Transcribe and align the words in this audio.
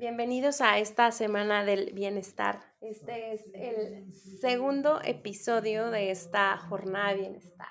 Bienvenidos 0.00 0.62
a 0.62 0.78
esta 0.78 1.12
semana 1.12 1.62
del 1.62 1.92
bienestar. 1.92 2.62
Este 2.80 3.34
es 3.34 3.42
el 3.52 4.10
segundo 4.40 4.98
episodio 5.04 5.90
de 5.90 6.10
esta 6.10 6.56
jornada 6.56 7.10
de 7.10 7.18
bienestar. 7.18 7.68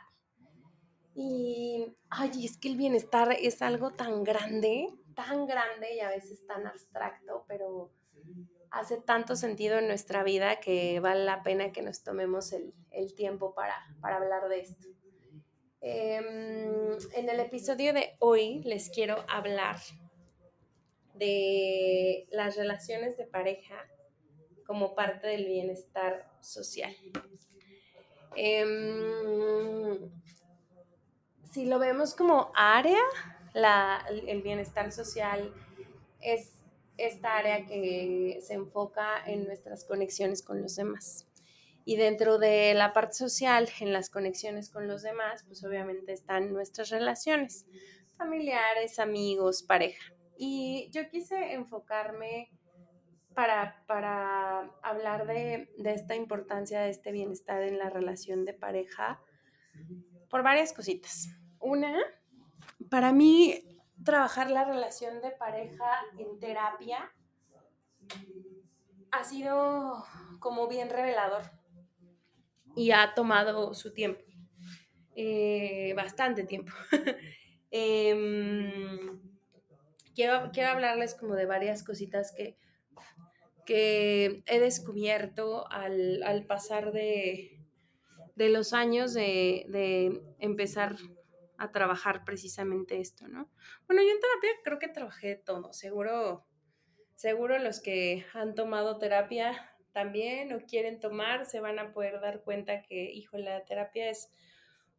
Y, 1.15 1.97
ay, 2.11 2.45
es 2.45 2.59
que 2.59 2.67
el 2.67 2.77
bienestar 2.77 3.31
es 3.31 3.63
algo 3.63 3.89
tan 3.89 4.23
grande, 4.23 4.89
tan 5.15 5.47
grande 5.47 5.95
y 5.95 6.01
a 6.01 6.09
veces 6.09 6.45
tan 6.45 6.67
abstracto, 6.67 7.45
pero 7.47 7.89
hace 8.69 8.97
tanto 8.97 9.35
sentido 9.35 9.79
en 9.79 9.87
nuestra 9.87 10.21
vida 10.21 10.59
que 10.59 10.99
vale 10.99 11.25
la 11.25 11.41
pena 11.41 11.71
que 11.71 11.81
nos 11.81 12.03
tomemos 12.03 12.53
el, 12.53 13.15
tiempo 13.15 13.55
para, 13.55 13.73
hablar 14.03 14.47
de 14.49 14.59
esto. 14.59 14.87
Em, 15.81 16.95
en 17.15 17.27
el 17.27 17.39
episodio 17.39 17.91
de 17.91 18.15
hoy 18.19 18.61
les 18.65 18.91
quiero 18.91 19.15
hablar 19.27 19.77
de 21.19 22.27
las 22.31 22.55
relaciones 22.55 23.17
de 23.17 23.25
pareja 23.25 23.75
como 24.65 24.95
parte 24.95 25.27
del 25.27 25.45
bienestar 25.45 26.31
social. 26.41 26.95
Em, 28.35 30.11
si 31.51 31.65
lo 31.65 31.79
vemos 31.79 32.15
como 32.15 32.51
área, 32.55 33.01
el 34.27 34.41
bienestar 34.41 34.91
social 34.91 35.53
es 36.21 36.53
esta 36.97 37.37
área 37.37 37.65
que 37.65 38.39
se 38.41 38.53
enfoca 38.53 39.23
en 39.25 39.45
nuestras 39.45 39.85
conexiones 39.85 40.43
con 40.43 40.61
los 40.61 40.75
demás. 40.75 41.27
Y 41.85 41.95
dentro 41.95 42.37
de 42.37 42.73
la 42.75 42.93
parte 42.93 43.13
social, 43.13 43.67
en 43.79 43.93
las 43.93 44.09
conexiones 44.09 44.69
con 44.69 44.87
los 44.87 45.01
demás, 45.01 45.43
pues 45.47 45.63
obviamente 45.63 46.13
están 46.13 46.53
nuestras 46.53 46.89
relaciones 46.89 47.65
familiares, 48.17 48.99
amigos, 48.99 49.63
pareja. 49.63 50.13
Y 50.41 50.89
yo 50.91 51.09
quise 51.09 51.51
enfocarme 51.51 52.49
para, 53.33 53.75
hablar 54.81 55.27
de, 55.27 55.69
esta 55.83 56.15
importancia 56.15 56.79
de 56.79 56.91
este 56.91 57.11
bienestar 57.11 57.61
en 57.61 57.77
la 57.77 57.89
relación 57.89 58.45
de 58.45 58.53
pareja 58.53 59.21
por 60.29 60.41
varias 60.41 60.71
cositas. 60.71 61.27
Una, 61.59 61.93
para 62.89 63.11
mí, 63.11 63.59
trabajar 64.05 64.49
la 64.49 64.63
relación 64.63 65.21
de 65.21 65.31
pareja 65.31 66.05
en 66.17 66.39
terapia 66.39 67.11
ha 69.11 69.23
sido 69.25 70.05
como 70.39 70.69
bien 70.69 70.89
revelador 70.89 71.43
y 72.77 72.91
ha 72.91 73.13
tomado 73.13 73.73
su 73.73 73.93
tiempo, 73.93 74.21
eh, 75.17 75.93
bastante 75.97 76.45
tiempo. 76.45 76.71
Em, 77.71 79.28
quiero, 80.15 80.51
hablarles 80.67 81.15
como 81.15 81.35
de 81.35 81.45
varias 81.45 81.83
cositas 81.83 82.33
que, 82.35 82.57
que 83.65 84.43
he 84.45 84.59
descubierto 84.59 85.69
al, 85.71 86.45
pasar 86.47 86.91
de, 86.91 87.59
los 88.35 88.73
años 88.73 89.13
de, 89.13 90.21
empezar 90.39 90.95
a 91.57 91.71
trabajar 91.71 92.23
precisamente 92.23 92.99
esto, 92.99 93.27
¿no? 93.27 93.49
Bueno, 93.85 94.01
yo 94.01 94.09
en 94.09 94.19
terapia 94.19 94.49
creo 94.63 94.79
que 94.79 94.87
trabajé 94.87 95.35
todo, 95.35 95.73
seguro, 95.73 96.45
seguro 97.15 97.59
los 97.59 97.81
que 97.81 98.25
han 98.33 98.55
tomado 98.55 98.97
terapia 98.97 99.75
también 99.91 100.53
o 100.53 100.61
quieren 100.61 100.99
tomar 100.99 101.45
se 101.45 101.59
van 101.59 101.79
a 101.79 101.91
poder 101.91 102.21
dar 102.21 102.43
cuenta 102.43 102.81
que, 102.83 103.11
hijo, 103.11 103.37
la 103.37 103.65
terapia 103.65 104.09
es 104.09 104.31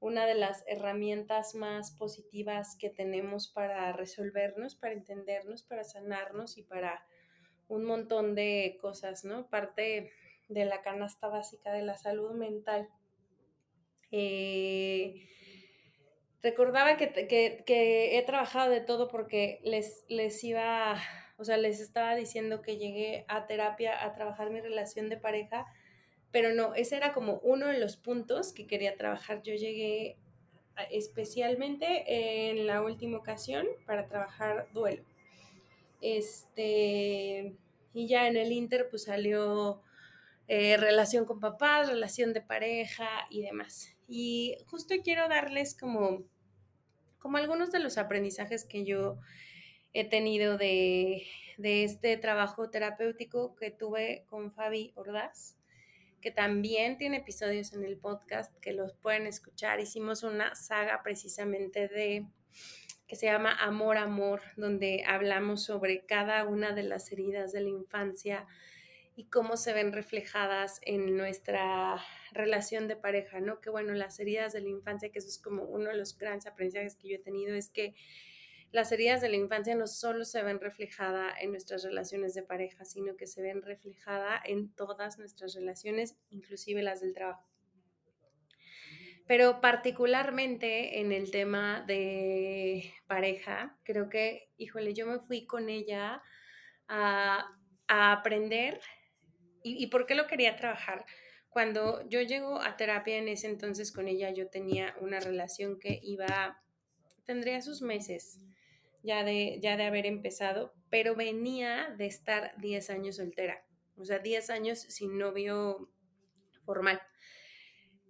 una 0.00 0.26
de 0.26 0.34
las 0.34 0.64
herramientas 0.66 1.54
más 1.54 1.92
positivas 1.92 2.74
que 2.78 2.88
tenemos 2.88 3.48
para 3.48 3.92
resolvernos, 3.92 4.74
para 4.74 4.94
entendernos, 4.94 5.62
para 5.62 5.84
sanarnos 5.84 6.56
y 6.56 6.62
para 6.62 7.04
un 7.68 7.84
montón 7.84 8.34
de 8.34 8.78
cosas, 8.80 9.24
¿no? 9.24 9.48
Parte 9.48 10.10
de 10.48 10.64
la 10.64 10.80
canasta 10.80 11.28
básica 11.28 11.70
de 11.72 11.82
la 11.82 11.96
salud 11.96 12.32
mental. 12.32 12.88
Eh, 14.10 15.28
recordaba 16.42 16.96
que, 16.96 17.64
he 17.68 18.22
trabajado 18.24 18.70
de 18.70 18.80
todo 18.80 19.06
porque 19.06 19.60
les, 19.62 20.04
les 20.08 20.42
iba, 20.42 20.96
o 21.36 21.44
sea, 21.44 21.58
les 21.58 21.78
estaba 21.78 22.14
diciendo 22.14 22.62
que 22.62 22.78
llegué 22.78 23.26
a 23.28 23.46
terapia 23.46 24.02
a 24.02 24.14
trabajar 24.14 24.50
mi 24.50 24.60
relación 24.60 25.10
de 25.10 25.18
pareja 25.18 25.66
pero 26.32 26.54
no, 26.54 26.74
ese 26.74 26.96
era 26.96 27.12
como 27.12 27.40
uno 27.42 27.66
de 27.66 27.78
los 27.78 27.96
puntos 27.96 28.52
que 28.52 28.66
quería 28.66 28.96
trabajar. 28.96 29.42
Yo 29.42 29.54
llegué 29.54 30.16
especialmente 30.90 32.50
en 32.50 32.66
la 32.66 32.82
última 32.82 33.18
ocasión 33.18 33.66
para 33.86 34.06
trabajar 34.06 34.68
duelo. 34.72 35.04
Este, 36.00 37.54
y 37.92 38.06
ya 38.06 38.28
en 38.28 38.36
el 38.36 38.52
Inter 38.52 38.88
pues 38.88 39.04
salió 39.04 39.82
eh, 40.48 40.76
relación 40.76 41.26
con 41.26 41.40
papás, 41.40 41.88
relación 41.88 42.32
de 42.32 42.40
pareja 42.40 43.08
y 43.28 43.42
demás. 43.42 43.96
Y 44.08 44.56
justo 44.66 44.94
quiero 45.04 45.28
darles 45.28 45.76
como, 45.76 46.24
como 47.18 47.36
algunos 47.36 47.72
de 47.72 47.80
los 47.80 47.98
aprendizajes 47.98 48.64
que 48.64 48.84
yo 48.84 49.18
he 49.92 50.08
tenido 50.08 50.56
de, 50.56 51.26
de 51.58 51.84
este 51.84 52.16
trabajo 52.16 52.70
terapéutico 52.70 53.56
que 53.56 53.70
tuve 53.70 54.24
con 54.28 54.52
Fabi 54.52 54.92
Ordaz 54.94 55.59
que 56.20 56.30
también 56.30 56.98
tiene 56.98 57.18
episodios 57.18 57.72
en 57.72 57.84
el 57.84 57.96
podcast 57.96 58.54
que 58.60 58.72
los 58.72 58.92
pueden 58.94 59.26
escuchar. 59.26 59.80
Hicimos 59.80 60.22
una 60.22 60.54
saga 60.54 61.02
precisamente 61.02 61.88
de 61.88 62.26
que 63.06 63.16
se 63.16 63.26
llama 63.26 63.52
Amor, 63.52 63.96
Amor, 63.96 64.40
donde 64.56 65.02
hablamos 65.06 65.64
sobre 65.64 66.06
cada 66.06 66.44
una 66.44 66.72
de 66.72 66.84
las 66.84 67.10
heridas 67.10 67.52
de 67.52 67.60
la 67.60 67.68
infancia 67.68 68.46
y 69.16 69.24
cómo 69.24 69.56
se 69.56 69.72
ven 69.72 69.92
reflejadas 69.92 70.80
en 70.82 71.16
nuestra 71.16 72.02
relación 72.32 72.86
de 72.86 72.96
pareja, 72.96 73.40
¿no? 73.40 73.60
Que 73.60 73.68
bueno, 73.68 73.92
las 73.94 74.20
heridas 74.20 74.52
de 74.52 74.60
la 74.60 74.68
infancia, 74.68 75.10
que 75.10 75.18
eso 75.18 75.28
es 75.28 75.38
como 75.38 75.64
uno 75.64 75.90
de 75.90 75.96
los 75.96 76.16
grandes 76.16 76.46
aprendizajes 76.46 76.94
que 76.94 77.08
yo 77.08 77.16
he 77.16 77.18
tenido, 77.18 77.54
es 77.54 77.68
que 77.68 77.94
las 78.72 78.92
heridas 78.92 79.20
de 79.20 79.28
la 79.28 79.36
infancia 79.36 79.74
no 79.74 79.86
solo 79.86 80.24
se 80.24 80.42
ven 80.42 80.60
reflejadas 80.60 81.34
en 81.40 81.50
nuestras 81.50 81.82
relaciones 81.82 82.34
de 82.34 82.42
pareja, 82.42 82.84
sino 82.84 83.16
que 83.16 83.26
se 83.26 83.42
ven 83.42 83.62
reflejadas 83.62 84.40
en 84.44 84.72
todas 84.74 85.18
nuestras 85.18 85.54
relaciones, 85.54 86.16
inclusive 86.30 86.82
las 86.82 87.00
del 87.00 87.12
trabajo. 87.12 87.48
Pero 89.26 89.60
particularmente 89.60 91.00
en 91.00 91.12
el 91.12 91.30
tema 91.30 91.84
de 91.86 92.92
pareja, 93.06 93.78
creo 93.84 94.08
que, 94.08 94.50
híjole, 94.56 94.94
yo 94.94 95.06
me 95.06 95.20
fui 95.20 95.46
con 95.46 95.68
ella 95.68 96.22
a, 96.88 97.56
aprender. 97.88 98.80
¿Y, 99.64 99.82
¿Y 99.82 99.88
por 99.88 100.06
qué 100.06 100.14
lo 100.14 100.28
quería 100.28 100.56
trabajar? 100.56 101.04
Cuando 101.48 102.08
yo 102.08 102.22
llego 102.22 102.60
a 102.60 102.76
terapia 102.76 103.18
en 103.18 103.26
ese 103.26 103.48
entonces 103.48 103.90
con 103.90 104.06
ella, 104.06 104.30
yo 104.30 104.48
tenía 104.48 104.94
una 105.00 105.18
relación 105.18 105.78
que 105.80 105.98
iba, 106.02 106.62
tendría 107.24 107.62
sus 107.62 107.82
meses 107.82 108.38
ya 109.02 109.24
de, 109.24 109.58
ya 109.60 109.76
de 109.76 109.84
haber 109.84 110.06
empezado, 110.06 110.74
pero 110.90 111.14
venía 111.14 111.94
de 111.96 112.06
estar 112.06 112.54
10 112.58 112.90
años 112.90 113.16
soltera, 113.16 113.64
o 113.96 114.04
sea, 114.04 114.18
10 114.18 114.50
años 114.50 114.80
sin 114.80 115.18
novio 115.18 115.90
formal. 116.64 117.00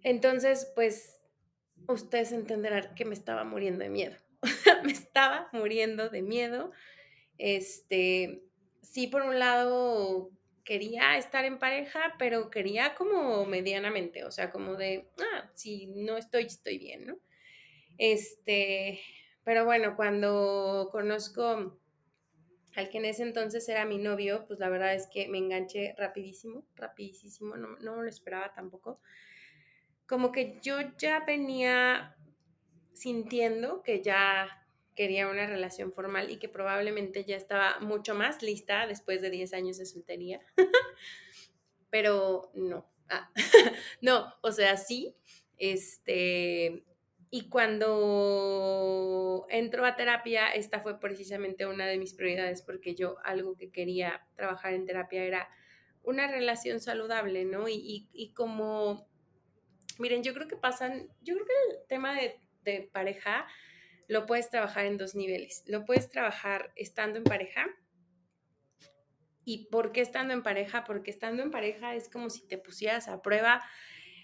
Entonces, 0.03 0.71
pues, 0.75 1.19
ustedes 1.87 2.31
entenderán 2.31 2.95
que 2.95 3.05
me 3.05 3.13
estaba 3.13 3.43
muriendo 3.43 3.83
de 3.83 3.89
miedo. 3.89 4.17
me 4.83 4.91
estaba 4.91 5.49
muriendo 5.53 6.09
de 6.09 6.21
miedo. 6.21 6.71
Este, 7.37 8.43
sí, 8.81 9.07
por 9.07 9.23
un 9.23 9.39
lado 9.39 10.31
quería 10.63 11.17
estar 11.17 11.45
en 11.45 11.59
pareja, 11.59 12.15
pero 12.19 12.49
quería 12.49 12.95
como 12.95 13.45
medianamente, 13.45 14.23
o 14.25 14.31
sea, 14.31 14.51
como 14.51 14.75
de, 14.75 15.09
ah, 15.19 15.49
si 15.53 15.87
no 15.87 16.17
estoy, 16.17 16.43
estoy 16.43 16.77
bien, 16.77 17.07
¿no? 17.07 17.17
Este, 17.97 19.01
pero 19.43 19.65
bueno, 19.65 19.95
cuando 19.95 20.89
conozco 20.91 21.79
al 22.75 22.89
que 22.89 22.99
en 22.99 23.05
ese 23.05 23.23
entonces 23.23 23.67
era 23.67 23.85
mi 23.85 23.97
novio, 23.97 24.45
pues 24.47 24.59
la 24.59 24.69
verdad 24.69 24.93
es 24.93 25.07
que 25.07 25.27
me 25.27 25.37
enganché 25.37 25.93
rapidísimo, 25.97 26.65
rapidísimo, 26.75 27.57
no, 27.57 27.77
no 27.79 28.01
lo 28.01 28.07
esperaba 28.07 28.53
tampoco. 28.53 29.01
Como 30.05 30.31
que 30.31 30.59
yo 30.61 30.77
ya 30.97 31.23
venía 31.25 32.15
sintiendo 32.93 33.81
que 33.83 34.01
ya 34.01 34.61
quería 34.95 35.27
una 35.27 35.47
relación 35.47 35.93
formal 35.93 36.29
y 36.29 36.37
que 36.37 36.49
probablemente 36.49 37.23
ya 37.25 37.35
estaba 37.35 37.79
mucho 37.79 38.13
más 38.13 38.41
lista 38.41 38.87
después 38.87 39.21
de 39.21 39.29
10 39.29 39.53
años 39.53 39.77
de 39.77 39.85
soltería. 39.85 40.39
Pero 41.89 42.51
no, 42.53 42.89
ah, 43.09 43.31
no, 44.01 44.33
o 44.41 44.51
sea, 44.51 44.77
sí, 44.77 45.15
este, 45.57 46.83
y 47.33 47.47
cuando 47.47 47.87
entro 49.49 49.85
a 49.85 49.95
terapia, 49.95 50.49
esta 50.49 50.81
fue 50.81 50.99
precisamente 50.99 51.65
una 51.65 51.87
de 51.87 51.97
mis 51.97 52.13
prioridades 52.13 52.61
porque 52.61 52.93
yo 52.93 53.15
algo 53.23 53.55
que 53.55 53.71
quería 53.71 54.27
trabajar 54.35 54.73
en 54.73 54.85
terapia 54.85 55.23
era 55.23 55.49
una 56.03 56.27
relación 56.27 56.81
saludable, 56.81 57.45
¿no? 57.45 57.69
Y, 57.69 58.09
y, 58.11 58.33
como, 58.33 59.07
miren, 59.97 60.23
yo 60.23 60.33
creo 60.33 60.49
que 60.49 60.57
pasan, 60.57 61.07
yo 61.21 61.35
creo 61.35 61.45
que 61.45 61.53
el 61.71 61.87
tema 61.87 62.13
de, 62.19 62.41
de 62.63 62.89
pareja 62.91 63.47
lo 64.09 64.25
puedes 64.25 64.49
trabajar 64.49 64.85
en 64.85 64.97
dos 64.97 65.15
niveles. 65.15 65.63
Lo 65.67 65.85
puedes 65.85 66.09
trabajar 66.09 66.73
estando 66.75 67.17
en 67.17 67.23
pareja. 67.23 67.65
¿Y 69.45 69.69
por 69.69 69.93
qué 69.93 70.01
estando 70.01 70.33
en 70.33 70.43
pareja? 70.43 70.83
Porque 70.83 71.11
estando 71.11 71.43
en 71.43 71.51
pareja 71.51 71.95
es 71.95 72.09
como 72.09 72.29
si 72.29 72.45
te 72.45 72.57
pusieras 72.57 73.07
a 73.07 73.21
prueba 73.21 73.63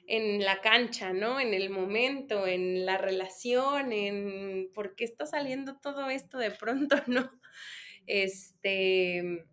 en 0.07 0.43
la 0.43 0.61
cancha, 0.61 1.13
¿no? 1.13 1.39
En 1.39 1.53
el 1.53 1.69
momento, 1.69 2.47
en 2.47 2.85
la 2.85 2.97
relación, 2.97 3.91
en 3.93 4.71
por 4.73 4.95
qué 4.95 5.03
está 5.03 5.25
saliendo 5.25 5.77
todo 5.77 6.09
esto 6.09 6.37
de 6.37 6.51
pronto, 6.51 6.95
¿no? 7.07 7.29
Este, 8.07 9.45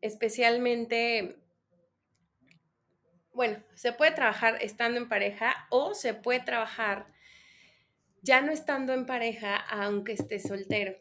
especialmente 0.00 1.42
bueno, 3.32 3.62
se 3.74 3.92
puede 3.92 4.12
trabajar 4.12 4.58
estando 4.60 4.98
en 4.98 5.08
pareja 5.08 5.66
o 5.70 5.94
se 5.94 6.14
puede 6.14 6.40
trabajar 6.40 7.06
ya 8.20 8.40
no 8.40 8.52
estando 8.52 8.92
en 8.92 9.06
pareja, 9.06 9.56
aunque 9.56 10.12
esté 10.12 10.38
soltero. 10.38 10.96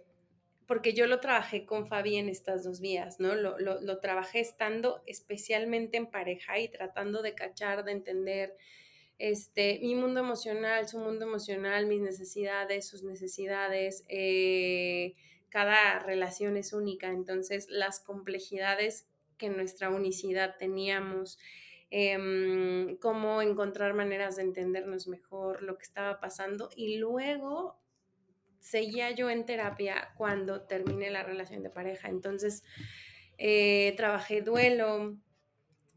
Porque 0.66 0.94
yo 0.94 1.06
lo 1.06 1.20
trabajé 1.20 1.66
con 1.66 1.86
Fabi 1.86 2.16
en 2.16 2.30
estas 2.30 2.64
dos 2.64 2.80
vías, 2.80 3.20
¿no? 3.20 3.36
Lo, 3.36 3.60
lo, 3.60 4.00
trabajé 4.00 4.40
estando 4.40 5.04
especialmente 5.06 5.98
en 5.98 6.10
pareja 6.10 6.58
y 6.60 6.70
tratando 6.70 7.22
de 7.22 7.36
cachar, 7.36 7.84
de 7.84 7.92
entender 7.92 8.56
este, 9.30 9.80
mi 9.82 9.96
mundo 9.96 10.20
emocional, 10.20 10.88
su 10.88 11.00
mundo 11.00 11.26
emocional, 11.26 11.86
mis 11.86 12.02
necesidades, 12.02 12.88
sus 12.88 13.04
necesidades. 13.04 14.04
Eh, 14.10 15.16
cada 15.50 16.00
relación 16.00 16.58
es 16.58 16.74
única, 16.74 17.10
entonces 17.10 17.68
las 17.70 18.00
complejidades 18.00 19.08
que 19.38 19.48
en 19.48 19.58
nuestra 19.58 19.90
unicidad 19.90 20.56
teníamos, 20.58 21.38
Em, 21.94 22.96
cómo 23.00 23.42
encontrar 23.42 23.94
maneras 23.94 24.38
de 24.38 24.44
entendernos 24.44 25.10
mejor, 25.10 25.62
lo 25.62 25.78
que 25.78 25.84
estaba 25.84 26.22
pasando 26.22 26.70
y 26.74 26.96
luego 26.96 27.82
seguía 28.62 29.12
yo 29.12 29.30
en 29.30 29.46
terapia 29.46 30.14
cuando 30.16 30.62
terminé 30.62 31.10
la 31.12 31.24
relación 31.24 31.64
de 31.64 31.70
pareja. 31.70 32.08
Entonces, 32.08 32.64
eh, 33.38 33.94
trabajé 33.98 34.42
duelo, 34.42 35.18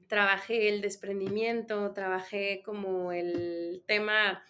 trabajé 0.09 0.69
el 0.69 0.81
desprendimiento, 0.81 1.93
trabajé 1.93 2.63
como 2.65 3.13
el 3.13 3.83
tema 3.87 4.43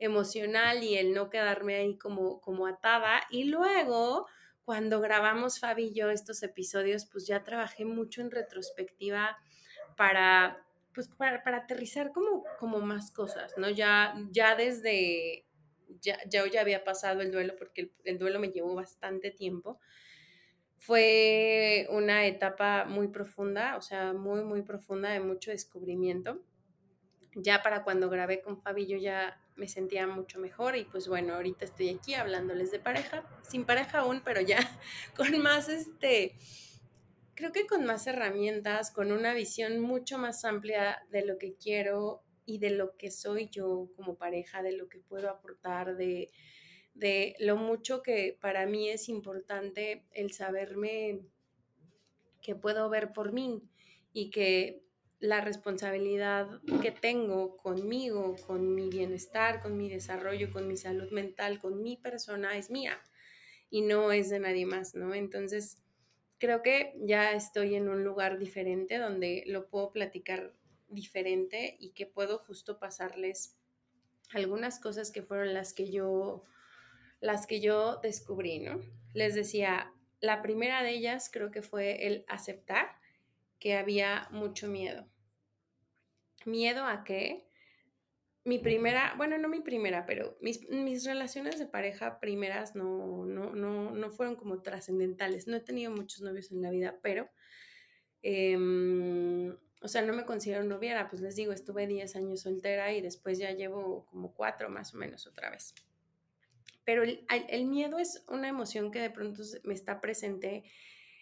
emocional 0.00 0.82
y 0.82 0.96
el 0.96 1.14
no 1.14 1.30
quedarme 1.30 1.76
ahí 1.76 1.96
como, 1.96 2.40
como 2.40 2.66
atada. 2.66 3.22
Y 3.30 3.44
luego, 3.44 4.26
cuando 4.64 5.00
grabamos 5.00 5.60
Fabi 5.60 5.84
y 5.84 5.94
yo 5.94 6.10
estos 6.10 6.42
episodios, 6.42 7.06
pues 7.06 7.26
ya 7.26 7.44
trabajé 7.44 7.84
mucho 7.84 8.20
en 8.20 8.30
retrospectiva 8.30 9.38
para 9.96 10.64
pues 10.94 11.08
para, 11.08 11.42
aterrizar 11.56 12.12
como, 12.12 12.44
como 12.58 12.80
más 12.80 13.10
cosas, 13.10 13.54
¿no? 13.56 13.70
Ya, 13.70 14.14
ya 14.30 14.54
desde, 14.56 15.46
ya, 16.00 16.18
ya, 16.28 16.46
ya 16.46 16.60
había 16.60 16.84
pasado 16.84 17.20
el 17.20 17.32
duelo 17.32 17.54
porque 17.56 17.92
el, 18.04 18.18
duelo 18.18 18.38
me 18.38 18.50
llevó 18.50 18.74
bastante 18.74 19.30
tiempo. 19.30 19.80
Fue 20.84 21.86
una 21.90 22.26
etapa 22.26 22.86
muy 22.86 23.06
profunda, 23.06 23.76
o 23.76 23.80
sea, 23.80 24.12
muy, 24.12 24.42
muy 24.42 24.62
profunda 24.62 25.10
de 25.10 25.20
mucho 25.20 25.52
descubrimiento. 25.52 26.42
Ya 27.36 27.62
para 27.62 27.84
cuando 27.84 28.10
grabé 28.10 28.42
con 28.42 28.60
Fabi 28.60 28.88
yo 28.88 28.96
ya 28.96 29.40
me 29.54 29.68
sentía 29.68 30.08
mucho 30.08 30.40
mejor 30.40 30.74
y 30.74 30.84
pues 30.84 31.06
bueno, 31.06 31.34
ahorita 31.34 31.66
estoy 31.66 31.90
aquí 31.90 32.14
hablándoles 32.14 32.72
de 32.72 32.80
pareja, 32.80 33.24
sin 33.48 33.64
pareja 33.64 34.00
aún, 34.00 34.22
pero 34.24 34.40
ya 34.40 34.58
con 35.16 35.40
más 35.40 35.68
este 35.68 36.34
creo 37.36 37.52
que 37.52 37.68
con 37.68 37.84
más 37.84 38.08
herramientas, 38.08 38.90
con 38.90 39.12
una 39.12 39.34
visión 39.34 39.78
mucho 39.78 40.18
más 40.18 40.44
amplia 40.44 41.06
de 41.12 41.24
lo 41.24 41.38
que 41.38 41.54
quiero 41.54 42.24
y 42.44 42.58
de 42.58 42.70
lo 42.70 42.96
que 42.96 43.12
soy 43.12 43.48
yo 43.50 43.88
como 43.94 44.16
pareja, 44.16 44.64
de 44.64 44.72
lo 44.72 44.88
que 44.88 44.98
puedo 44.98 45.30
aportar, 45.30 45.94
de, 45.94 46.32
de 46.94 47.36
lo 47.38 47.56
mucho 47.56 48.02
que 48.02 48.36
para 48.40 48.66
mí 48.66 48.88
es 48.88 49.08
importante 49.08 50.04
el 50.12 50.32
saberme 50.32 51.20
que 52.42 52.54
puedo 52.54 52.88
ver 52.88 53.12
por 53.12 53.32
mí 53.32 53.62
y 54.12 54.30
que 54.30 54.82
la 55.20 55.40
responsabilidad 55.40 56.60
que 56.82 56.90
tengo 56.90 57.56
conmigo, 57.56 58.34
con 58.46 58.74
mi 58.74 58.88
bienestar, 58.90 59.62
con 59.62 59.76
mi 59.76 59.88
desarrollo, 59.88 60.52
con 60.52 60.66
mi 60.66 60.76
salud 60.76 61.10
mental, 61.12 61.60
con 61.60 61.80
mi 61.80 61.96
persona 61.96 62.56
es 62.56 62.70
mía 62.70 63.00
y 63.70 63.82
no 63.82 64.10
es 64.10 64.30
de 64.30 64.40
nadie 64.40 64.66
más, 64.66 64.96
¿no? 64.96 65.14
Entonces, 65.14 65.78
creo 66.38 66.60
que 66.62 66.92
ya 66.98 67.32
estoy 67.32 67.76
en 67.76 67.88
un 67.88 68.02
lugar 68.02 68.36
diferente 68.36 68.98
donde 68.98 69.44
lo 69.46 69.68
puedo 69.68 69.92
platicar 69.92 70.52
diferente 70.88 71.76
y 71.78 71.90
que 71.90 72.04
puedo 72.04 72.38
justo 72.38 72.80
pasarles 72.80 73.56
algunas 74.34 74.80
cosas 74.80 75.12
que 75.12 75.22
fueron 75.22 75.54
las 75.54 75.72
que 75.72 75.90
yo 75.90 76.42
las 77.22 77.46
que 77.46 77.60
yo 77.60 77.96
descubrí, 78.02 78.58
¿no? 78.58 78.82
Les 79.14 79.34
decía, 79.34 79.90
la 80.20 80.42
primera 80.42 80.82
de 80.82 80.90
ellas 80.90 81.30
creo 81.32 81.50
que 81.50 81.62
fue 81.62 82.06
el 82.06 82.26
aceptar 82.28 83.00
que 83.58 83.76
había 83.76 84.28
mucho 84.30 84.68
miedo. 84.68 85.08
¿Miedo 86.44 86.84
a 86.84 87.04
qué? 87.04 87.48
mi 88.44 88.58
primera, 88.58 89.14
bueno, 89.16 89.38
no 89.38 89.48
mi 89.48 89.60
primera, 89.60 90.04
pero 90.04 90.36
mis, 90.40 90.68
mis 90.68 91.04
relaciones 91.04 91.58
de 91.58 91.66
pareja 91.66 92.18
primeras 92.18 92.74
no, 92.74 93.24
no, 93.24 93.54
no, 93.54 93.92
no 93.92 94.10
fueron 94.10 94.34
como 94.34 94.62
trascendentales. 94.62 95.46
No 95.46 95.56
he 95.56 95.60
tenido 95.60 95.92
muchos 95.92 96.22
novios 96.22 96.50
en 96.50 96.60
la 96.60 96.70
vida, 96.70 96.98
pero, 97.02 97.30
em, 98.22 99.56
o 99.80 99.88
sea, 99.88 100.02
no 100.02 100.12
me 100.12 100.24
considero 100.24 100.64
noviera, 100.64 101.08
pues 101.08 101.22
les 101.22 101.36
digo, 101.36 101.52
estuve 101.52 101.86
10 101.86 102.16
años 102.16 102.40
soltera 102.40 102.92
y 102.92 103.00
después 103.00 103.38
ya 103.38 103.52
llevo 103.52 104.06
como 104.06 104.34
4 104.34 104.68
más 104.70 104.92
o 104.94 104.98
menos 104.98 105.26
otra 105.26 105.50
vez. 105.50 105.74
Pero 106.84 107.04
el, 107.04 107.66
miedo 107.66 107.98
es 107.98 108.24
una 108.28 108.48
emoción 108.48 108.90
que 108.90 109.00
de 109.00 109.10
pronto 109.10 109.42
me 109.64 109.74
está 109.74 110.00
presente 110.00 110.64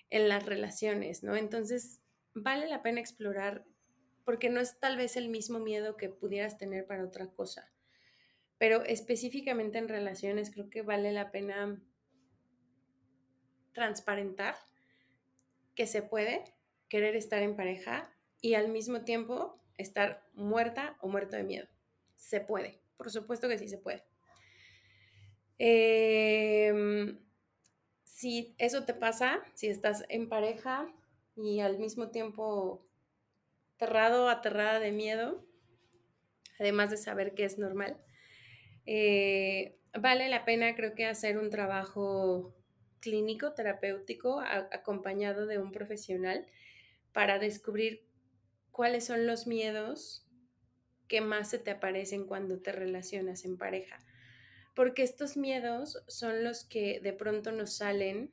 en 0.08 0.28
las 0.28 0.46
relaciones, 0.46 1.22
¿no? 1.22 1.36
Entonces, 1.36 2.00
vale 2.34 2.68
la 2.68 2.82
pena 2.82 3.00
explorar 3.00 3.64
porque 4.24 4.48
no 4.48 4.60
es 4.60 4.78
tal 4.78 4.96
vez 4.96 5.16
el 5.16 5.28
mismo 5.28 5.58
miedo 5.58 5.96
que 5.96 6.08
pudieras 6.08 6.56
tener 6.56 6.86
para 6.86 7.04
otra 7.04 7.26
cosa. 7.30 7.72
Pero 8.58 8.84
específicamente 8.84 9.78
en 9.78 9.88
relaciones 9.88 10.50
creo 10.50 10.70
que 10.70 10.82
vale 10.82 11.12
la 11.12 11.30
pena 11.30 11.82
transparentar 13.72 14.56
que 15.74 15.86
se 15.86 16.02
puede 16.02 16.44
querer 16.88 17.16
estar 17.16 17.42
en 17.42 17.56
pareja 17.56 18.12
y 18.40 18.54
al 18.54 18.68
mismo 18.68 19.02
tiempo 19.02 19.60
estar 19.78 20.26
muerta 20.34 20.96
o 21.00 21.08
muerto 21.08 21.36
de 21.36 21.44
miedo. 21.44 21.68
Se 22.16 22.40
puede, 22.40 22.80
por 22.96 23.10
supuesto 23.10 23.48
que 23.48 23.58
sí 23.58 23.68
se 23.68 23.78
puede. 23.78 24.09
Em, 25.62 27.18
si 28.04 28.54
eso 28.56 28.84
te 28.86 28.94
pasa, 28.94 29.42
si 29.52 29.66
estás 29.66 30.06
en 30.08 30.30
pareja 30.30 30.90
y 31.36 31.60
al 31.60 31.78
mismo 31.78 32.08
tiempo 32.08 32.88
aterrado, 33.74 34.30
aterrada 34.30 34.80
de 34.80 34.90
miedo, 34.90 35.44
además 36.58 36.90
de 36.90 36.96
saber 36.96 37.34
que 37.34 37.44
es 37.44 37.58
normal, 37.58 37.98
eh, 38.86 39.76
vale 39.92 40.30
la 40.30 40.46
pena 40.46 40.74
creo 40.74 40.94
que 40.94 41.04
hacer 41.04 41.36
un 41.36 41.50
trabajo 41.50 42.54
clínico, 43.00 43.52
terapéutico, 43.52 44.40
acompañado 44.40 45.46
de 45.46 45.58
un 45.58 45.72
profesional 45.72 46.46
para 47.12 47.38
descubrir 47.38 48.06
cuáles 48.70 49.04
son 49.04 49.26
los 49.26 49.46
miedos 49.46 50.26
que 51.06 51.20
más 51.20 51.50
se 51.50 51.58
te 51.58 51.70
aparecen 51.70 52.26
cuando 52.26 52.60
te 52.60 52.72
relacionas 52.72 53.44
en 53.44 53.58
pareja. 53.58 53.98
Porque 54.80 55.02
estos 55.02 55.36
miedos 55.36 56.02
son 56.06 56.42
los 56.42 56.64
que 56.64 57.00
de 57.00 57.12
pronto 57.12 57.52
nos 57.52 57.74
salen 57.76 58.32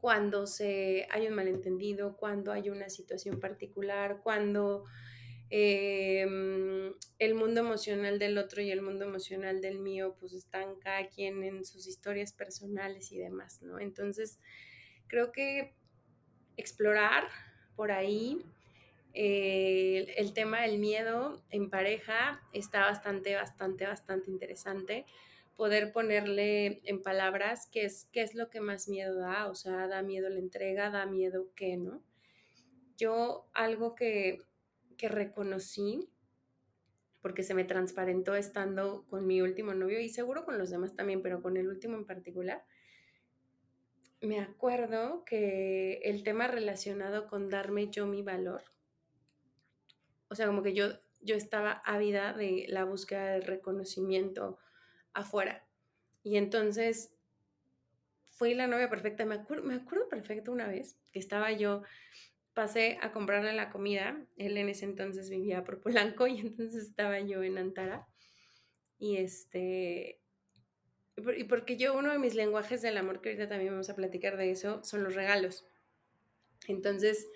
cuando 0.00 0.48
se, 0.48 1.06
hay 1.12 1.28
un 1.28 1.34
malentendido, 1.34 2.16
cuando 2.16 2.50
hay 2.50 2.70
una 2.70 2.88
situación 2.88 3.38
particular, 3.38 4.18
cuando 4.24 4.84
em, 5.48 6.92
el 7.20 7.34
mundo 7.36 7.60
emocional 7.60 8.18
del 8.18 8.36
otro 8.36 8.62
y 8.62 8.72
el 8.72 8.82
mundo 8.82 9.04
emocional 9.04 9.60
del 9.60 9.78
mío 9.78 10.16
pues 10.18 10.32
están 10.32 10.74
cada 10.80 11.06
quien 11.06 11.44
en 11.44 11.64
sus 11.64 11.86
historias 11.86 12.32
personales 12.32 13.12
y 13.12 13.18
demás, 13.18 13.62
¿no? 13.62 13.78
Entonces, 13.78 14.40
creo 15.06 15.30
que 15.30 15.72
explorar 16.56 17.28
por 17.76 17.92
ahí 17.92 18.44
eh, 19.14 20.14
el 20.16 20.32
tema 20.32 20.62
del 20.62 20.78
miedo 20.78 21.42
en 21.50 21.70
pareja 21.70 22.40
está 22.52 22.80
bastante, 22.80 23.34
bastante, 23.34 23.86
bastante 23.86 24.30
interesante 24.30 25.06
poder 25.56 25.92
ponerle 25.92 26.80
en 26.84 27.02
palabras 27.02 27.68
qué 27.70 27.84
es, 27.84 28.08
qué 28.12 28.22
es 28.22 28.34
lo 28.34 28.50
que 28.50 28.60
más 28.60 28.88
miedo 28.88 29.20
da, 29.20 29.48
o 29.48 29.54
sea, 29.54 29.86
da 29.86 30.02
miedo 30.02 30.28
la 30.28 30.38
entrega, 30.38 30.90
da 30.90 31.06
miedo 31.06 31.50
qué, 31.54 31.76
¿no? 31.76 32.02
Yo 32.96 33.46
algo 33.52 33.94
que, 33.94 34.38
que 34.96 35.08
reconocí, 35.08 36.08
porque 37.20 37.42
se 37.42 37.54
me 37.54 37.64
transparentó 37.64 38.34
estando 38.34 39.04
con 39.08 39.26
mi 39.26 39.40
último 39.40 39.74
novio 39.74 40.00
y 40.00 40.08
seguro 40.08 40.44
con 40.44 40.58
los 40.58 40.70
demás 40.70 40.96
también, 40.96 41.22
pero 41.22 41.42
con 41.42 41.56
el 41.56 41.68
último 41.68 41.96
en 41.96 42.06
particular, 42.06 42.64
me 44.20 44.40
acuerdo 44.40 45.24
que 45.24 46.00
el 46.04 46.22
tema 46.22 46.46
relacionado 46.46 47.28
con 47.28 47.50
darme 47.50 47.90
yo 47.90 48.06
mi 48.06 48.22
valor, 48.22 48.62
o 50.32 50.34
sea, 50.34 50.46
como 50.46 50.62
que 50.62 50.72
yo, 50.72 50.88
yo 51.20 51.36
estaba 51.36 51.82
ávida 51.84 52.32
de 52.32 52.64
la 52.68 52.84
búsqueda 52.84 53.32
del 53.32 53.42
reconocimiento 53.42 54.58
afuera. 55.12 55.66
Y 56.22 56.38
entonces 56.38 57.14
fui 58.30 58.54
la 58.54 58.66
novia 58.66 58.88
perfecta. 58.88 59.26
Me 59.26 59.34
acuerdo, 59.34 59.64
me 59.64 59.74
acuerdo 59.74 60.08
perfecto 60.08 60.50
una 60.50 60.66
vez 60.66 60.98
que 61.12 61.18
estaba 61.18 61.52
yo, 61.52 61.82
pasé 62.54 62.98
a 63.02 63.12
comprarle 63.12 63.52
la 63.52 63.68
comida. 63.68 64.26
Él 64.38 64.56
en 64.56 64.70
ese 64.70 64.86
entonces 64.86 65.28
vivía 65.28 65.64
por 65.64 65.82
Polanco 65.82 66.26
y 66.26 66.40
entonces 66.40 66.84
estaba 66.84 67.20
yo 67.20 67.42
en 67.42 67.58
Antara. 67.58 68.08
Y 68.98 69.18
este, 69.18 70.22
y 71.36 71.44
porque 71.44 71.76
yo 71.76 71.94
uno 71.94 72.10
de 72.10 72.18
mis 72.18 72.34
lenguajes 72.34 72.80
del 72.80 72.96
amor, 72.96 73.20
que 73.20 73.28
ahorita 73.28 73.50
también 73.50 73.72
vamos 73.72 73.90
a 73.90 73.96
platicar 73.96 74.38
de 74.38 74.50
eso, 74.50 74.82
son 74.82 75.04
los 75.04 75.14
regalos. 75.14 75.66
Entonces, 76.68 77.28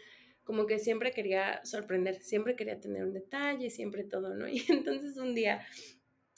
como 0.47 0.67
que 0.67 0.79
siempre 0.79 1.11
quería 1.11 1.61
sorprender, 1.65 2.23
siempre 2.23 2.55
quería 2.55 2.81
tener 2.81 3.03
un 3.03 3.13
detalle, 3.13 3.69
siempre 3.69 4.05
todo, 4.05 4.35
¿no? 4.35 4.47
Y 4.49 4.65
entonces 4.69 5.17
un 5.17 5.35
día 5.35 5.67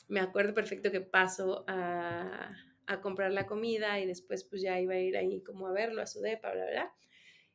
me 0.08 0.20
acuerdo 0.20 0.54
perfecto 0.54 0.90
que 0.90 1.02
paso 1.02 1.64
a, 1.68 2.56
a 2.86 3.00
comprar 3.02 3.32
la 3.32 3.46
comida 3.46 4.00
y 4.00 4.06
después 4.06 4.44
pues 4.44 4.62
ya 4.62 4.80
iba 4.80 4.94
a 4.94 4.98
ir 4.98 5.18
ahí 5.18 5.42
como 5.42 5.66
a 5.68 5.72
verlo, 5.72 6.00
a 6.00 6.06
su 6.06 6.20
depa, 6.20 6.50
bla, 6.52 6.66
bla. 6.70 6.94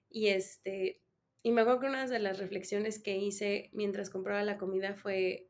Y 0.09 0.27
este, 0.27 1.01
y 1.41 1.51
me 1.51 1.61
acuerdo 1.61 1.79
que 1.79 1.87
una 1.87 2.05
de 2.05 2.19
las 2.19 2.37
reflexiones 2.37 2.99
que 2.99 3.17
hice 3.17 3.71
mientras 3.73 4.11
compraba 4.11 4.43
la 4.43 4.59
comida 4.59 4.93
fue, 4.93 5.49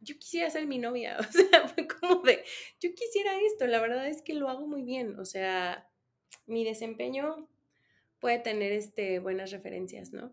yo 0.00 0.18
quisiera 0.18 0.50
ser 0.50 0.66
mi 0.66 0.78
novia, 0.78 1.16
o 1.18 1.32
sea, 1.32 1.66
fue 1.68 1.88
como 1.88 2.20
de, 2.20 2.44
yo 2.78 2.90
quisiera 2.94 3.40
esto, 3.40 3.66
la 3.66 3.80
verdad 3.80 4.06
es 4.06 4.20
que 4.20 4.34
lo 4.34 4.50
hago 4.50 4.66
muy 4.66 4.82
bien, 4.82 5.18
o 5.18 5.24
sea, 5.24 5.90
mi 6.44 6.62
desempeño 6.62 7.48
puede 8.26 8.40
tener 8.40 8.72
este, 8.72 9.20
buenas 9.20 9.52
referencias, 9.52 10.12
¿no? 10.12 10.32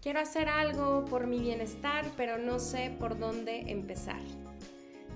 Quiero 0.00 0.20
hacer 0.20 0.48
algo 0.48 1.04
por 1.04 1.26
mi 1.26 1.38
bienestar, 1.38 2.06
pero 2.16 2.38
no 2.38 2.58
sé 2.58 2.90
por 2.98 3.18
dónde 3.18 3.70
empezar. 3.70 4.22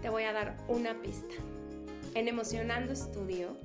Te 0.03 0.11
voy 0.11 0.25
a 0.25 0.35
dar 0.35 0.59
una 0.69 1.01
pista. 1.01 1.35
En 2.15 2.29
Emocionando 2.29 2.93
Estudio 2.93 3.57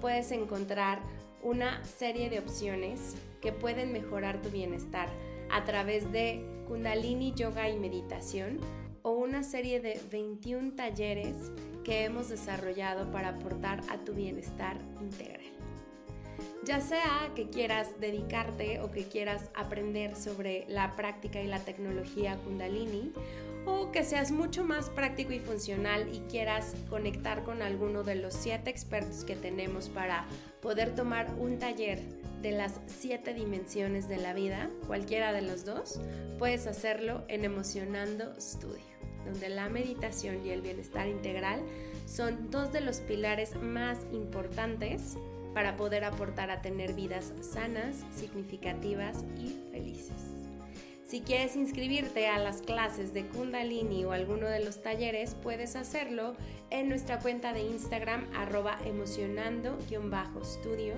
puedes 0.00 0.30
encontrar 0.30 1.02
una 1.42 1.84
serie 1.84 2.30
de 2.30 2.38
opciones 2.38 3.16
que 3.42 3.50
pueden 3.50 3.92
mejorar 3.92 4.40
tu 4.42 4.50
bienestar 4.50 5.08
a 5.50 5.64
través 5.64 6.12
de 6.12 6.46
Kundalini 6.68 7.34
Yoga 7.34 7.68
y 7.68 7.76
Meditación 7.80 8.60
o 9.02 9.10
una 9.10 9.42
serie 9.42 9.80
de 9.80 10.00
21 10.08 10.76
talleres 10.76 11.34
que 11.86 12.02
hemos 12.02 12.28
desarrollado 12.28 13.12
para 13.12 13.28
aportar 13.28 13.80
a 13.88 13.98
tu 13.98 14.12
bienestar 14.12 14.76
integral. 15.00 15.46
Ya 16.64 16.80
sea 16.80 17.30
que 17.36 17.48
quieras 17.48 18.00
dedicarte 18.00 18.80
o 18.80 18.90
que 18.90 19.04
quieras 19.04 19.50
aprender 19.54 20.16
sobre 20.16 20.66
la 20.68 20.96
práctica 20.96 21.40
y 21.40 21.46
la 21.46 21.60
tecnología 21.60 22.38
Kundalini, 22.38 23.12
o 23.66 23.92
que 23.92 24.02
seas 24.02 24.32
mucho 24.32 24.64
más 24.64 24.90
práctico 24.90 25.32
y 25.32 25.38
funcional 25.38 26.12
y 26.12 26.18
quieras 26.28 26.74
conectar 26.90 27.44
con 27.44 27.62
alguno 27.62 28.02
de 28.02 28.16
los 28.16 28.34
siete 28.34 28.68
expertos 28.68 29.24
que 29.24 29.36
tenemos 29.36 29.88
para 29.88 30.26
poder 30.60 30.92
tomar 30.96 31.32
un 31.38 31.60
taller 31.60 32.00
de 32.42 32.50
las 32.50 32.80
siete 32.86 33.32
dimensiones 33.32 34.08
de 34.08 34.16
la 34.16 34.34
vida, 34.34 34.70
cualquiera 34.88 35.32
de 35.32 35.42
los 35.42 35.64
dos, 35.64 36.00
puedes 36.40 36.66
hacerlo 36.66 37.22
en 37.28 37.44
Emocionando 37.44 38.34
Studio, 38.40 38.95
donde 39.26 39.48
la 39.48 39.68
meditación 39.68 40.46
y 40.46 40.50
el 40.50 40.62
bienestar 40.62 41.08
integral 41.08 41.60
son 42.06 42.50
dos 42.50 42.72
de 42.72 42.80
los 42.80 43.00
pilares 43.00 43.56
más 43.56 43.98
importantes 44.12 45.16
para 45.52 45.76
poder 45.76 46.04
aportar 46.04 46.50
a 46.50 46.62
tener 46.62 46.94
vidas 46.94 47.32
sanas, 47.40 48.04
significativas 48.14 49.24
y 49.36 49.56
felices. 49.70 50.36
Si 51.06 51.20
quieres 51.20 51.54
inscribirte 51.54 52.26
a 52.26 52.38
las 52.38 52.62
clases 52.62 53.14
de 53.14 53.28
Kundalini 53.28 54.04
o 54.04 54.10
alguno 54.10 54.48
de 54.48 54.64
los 54.64 54.82
talleres, 54.82 55.36
puedes 55.36 55.76
hacerlo 55.76 56.34
en 56.70 56.88
nuestra 56.88 57.20
cuenta 57.20 57.52
de 57.52 57.62
Instagram 57.62 58.26
arroba 58.34 58.76
emocionando-studio, 58.84 60.94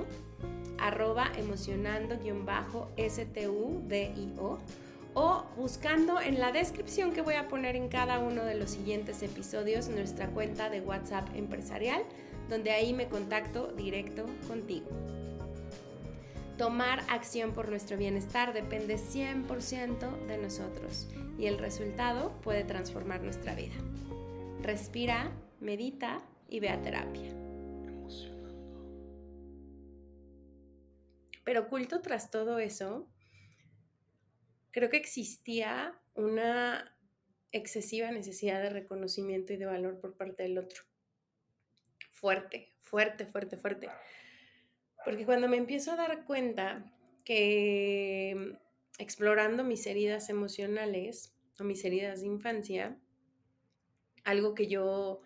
arroba 0.79 1.31
emocionando-studio 1.37 2.89
o 5.21 5.43
buscando 5.57 6.21
en 6.21 6.39
la 6.39 6.53
descripción 6.53 7.13
que 7.13 7.23
voy 7.23 7.35
a 7.35 7.49
poner 7.49 7.75
en 7.75 7.89
cada 7.89 8.21
uno 8.21 8.45
de 8.45 8.55
los 8.55 8.71
siguientes 8.71 9.21
episodios 9.25 9.89
nuestra 9.89 10.29
cuenta 10.29 10.71
de 10.71 10.81
WhatsApp 10.81 11.29
empresarial 11.35 12.05
donde 12.49 12.71
ahí 12.71 12.93
me 12.93 13.09
contacto 13.09 13.73
directo 13.73 14.27
contigo. 14.47 14.87
Tomar 16.57 17.01
acción 17.09 17.53
por 17.53 17.69
nuestro 17.69 17.97
bienestar 17.97 18.53
depende 18.53 18.97
100% 18.97 20.27
de 20.29 20.39
nosotros 20.39 21.09
y 21.37 21.47
el 21.47 21.59
resultado 21.59 22.31
puede 22.43 22.63
transformar 22.63 23.21
nuestra 23.21 23.57
vida. 23.57 23.75
Respira, 24.63 25.33
medita 25.59 26.23
y 26.49 26.61
ve 26.61 26.69
a 26.69 26.81
terapia. 26.81 27.35
Pero 31.43 31.63
oculto 31.63 32.03
tras 32.03 32.31
todo 32.31 32.61
eso, 32.61 33.09
creo 34.79 34.91
que 34.91 34.97
existía 34.97 35.99
una 36.15 36.97
excesiva 37.51 38.13
necesidad 38.13 38.63
de 38.63 38.71
reconocimiento 38.71 39.53
y 39.53 39.57
de 39.57 39.67
valor 39.67 39.99
por 40.01 40.17
parte 40.17 40.45
del 40.45 40.59
otro 40.59 40.85
fuerte, 42.13 42.73
fuerte, 42.83 43.27
fuerte, 43.27 43.57
fuerte. 43.57 43.89
Porque 45.05 45.25
cuando 45.25 45.49
me 45.49 45.57
empiezo 45.57 45.93
a 45.93 45.97
dar 45.97 46.25
cuenta 46.25 46.85
que 47.25 48.57
explorando 48.99 49.65
mis 49.65 49.85
heridas 49.87 50.29
emocionales 50.29 51.35
o 51.59 51.65
mis 51.65 51.85
heridas 51.85 52.21
de 52.21 52.27
infancia, 52.27 52.97
algo 54.25 54.55
que 54.55 54.69
yo 54.69 55.23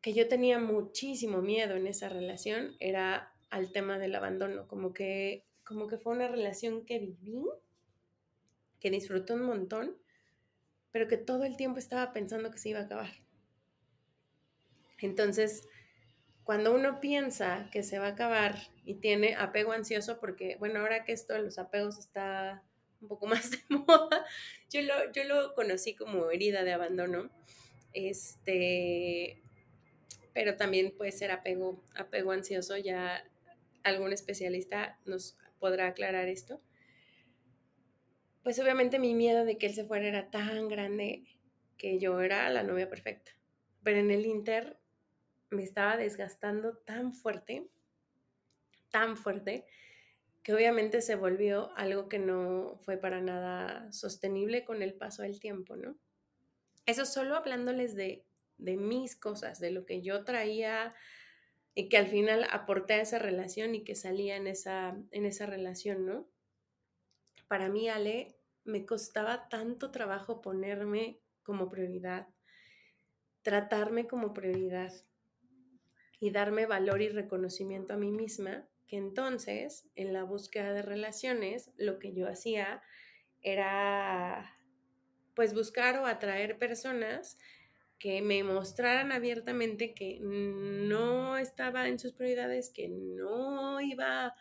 que 0.00 0.12
yo 0.12 0.28
tenía 0.28 0.58
muchísimo 0.58 1.40
miedo 1.40 1.76
en 1.76 1.86
esa 1.86 2.10
relación 2.10 2.76
era 2.78 3.32
al 3.48 3.72
tema 3.72 3.98
del 3.98 4.14
abandono, 4.14 4.68
como 4.68 4.92
que 4.92 5.46
como 5.64 5.86
que 5.86 5.96
fue 5.96 6.12
una 6.12 6.28
relación 6.28 6.84
que 6.84 6.98
viví, 6.98 7.42
que 8.84 8.90
disfruté 8.90 9.32
un 9.32 9.40
montón, 9.40 9.96
pero 10.92 11.08
que 11.08 11.16
todo 11.16 11.44
el 11.44 11.56
tiempo 11.56 11.78
estaba 11.78 12.12
pensando 12.12 12.50
que 12.50 12.58
se 12.58 12.68
iba 12.68 12.80
a 12.80 12.82
acabar. 12.82 13.08
Entonces, 15.00 15.66
cuando 16.42 16.74
uno 16.74 17.00
piensa 17.00 17.70
que 17.72 17.82
se 17.82 17.98
va 17.98 18.08
a 18.08 18.10
acabar 18.10 18.58
y 18.84 18.96
tiene 18.96 19.36
apego 19.36 19.72
ansioso, 19.72 20.20
porque, 20.20 20.56
bueno, 20.56 20.80
ahora 20.80 21.02
que 21.06 21.12
esto 21.12 21.32
de 21.32 21.40
los 21.40 21.58
apegos 21.58 21.96
está 21.96 22.62
un 23.00 23.08
poco 23.08 23.26
más 23.26 23.52
de 23.52 23.58
moda, 23.70 24.26
yo 24.68 24.82
lo, 24.82 25.10
yo 25.12 25.24
lo 25.24 25.54
conocí 25.54 25.94
como 25.94 26.30
herida 26.30 26.62
de 26.62 26.74
abandono, 26.74 27.30
este, 27.94 29.40
pero 30.34 30.58
también 30.58 30.94
puede 30.94 31.12
ser 31.12 31.30
apego, 31.30 31.82
apego 31.94 32.32
ansioso, 32.32 32.76
ya 32.76 33.24
algún 33.82 34.12
especialista 34.12 34.98
nos 35.06 35.38
podrá 35.58 35.86
aclarar 35.86 36.28
esto. 36.28 36.60
Pues 38.44 38.58
obviamente 38.58 38.98
mi 38.98 39.14
miedo 39.14 39.46
de 39.46 39.56
que 39.56 39.64
él 39.64 39.74
se 39.74 39.86
fuera 39.86 40.06
era 40.06 40.30
tan 40.30 40.68
grande 40.68 41.24
que 41.78 41.98
yo 41.98 42.20
era 42.20 42.50
la 42.50 42.62
novia 42.62 42.90
perfecta. 42.90 43.32
Pero 43.82 43.98
en 43.98 44.10
el 44.10 44.26
Inter 44.26 44.78
me 45.48 45.62
estaba 45.62 45.96
desgastando 45.96 46.76
tan 46.76 47.14
fuerte, 47.14 47.70
tan 48.90 49.16
fuerte, 49.16 49.64
que 50.42 50.52
obviamente 50.52 51.00
se 51.00 51.14
volvió 51.14 51.74
algo 51.74 52.10
que 52.10 52.18
no 52.18 52.78
fue 52.84 52.98
para 52.98 53.22
nada 53.22 53.90
sostenible 53.92 54.66
con 54.66 54.82
el 54.82 54.92
paso 54.92 55.22
del 55.22 55.40
tiempo, 55.40 55.76
¿no? 55.76 55.96
Eso 56.84 57.06
solo 57.06 57.36
hablándoles 57.36 57.94
de, 57.94 58.26
de 58.58 58.76
mis 58.76 59.16
cosas, 59.16 59.58
de 59.58 59.70
lo 59.70 59.86
que 59.86 60.02
yo 60.02 60.22
traía 60.22 60.94
y 61.74 61.88
que 61.88 61.96
al 61.96 62.08
final 62.08 62.46
aporté 62.50 62.92
a 62.94 63.00
esa 63.00 63.18
relación 63.18 63.74
y 63.74 63.84
que 63.84 63.94
salía 63.94 64.36
en 64.36 64.48
esa, 64.48 64.98
en 65.12 65.24
esa 65.24 65.46
relación, 65.46 66.04
¿no? 66.04 66.28
Para 67.48 67.68
mí, 67.68 67.88
Ale, 67.88 68.36
me 68.64 68.86
costaba 68.86 69.48
tanto 69.48 69.90
trabajo 69.90 70.40
ponerme 70.40 71.20
como 71.42 71.68
prioridad, 71.68 72.28
tratarme 73.42 74.06
como 74.06 74.32
prioridad, 74.32 74.92
y 76.24 76.30
darme 76.30 76.64
valor 76.64 77.02
y 77.02 77.10
reconocimiento 77.10 77.92
a 77.92 77.98
mí 77.98 78.10
misma, 78.10 78.66
que 78.86 78.96
entonces 78.96 79.90
en 79.94 80.14
la 80.14 80.24
búsqueda 80.24 80.72
de 80.72 80.80
relaciones 80.80 81.70
lo 81.76 81.98
que 81.98 82.14
yo 82.14 82.26
hacía 82.26 82.82
era 83.42 84.56
pues 85.34 85.52
buscar 85.52 85.98
o 85.98 86.06
atraer 86.06 86.56
personas 86.58 87.38
que 87.98 88.22
me 88.22 88.42
mostraran 88.42 89.12
abiertamente 89.12 89.92
que 89.92 90.18
no 90.22 91.36
estaba 91.36 91.88
en 91.88 91.98
sus 91.98 92.14
prioridades, 92.14 92.70
que 92.70 92.88
no 92.88 93.82
iba 93.82 94.34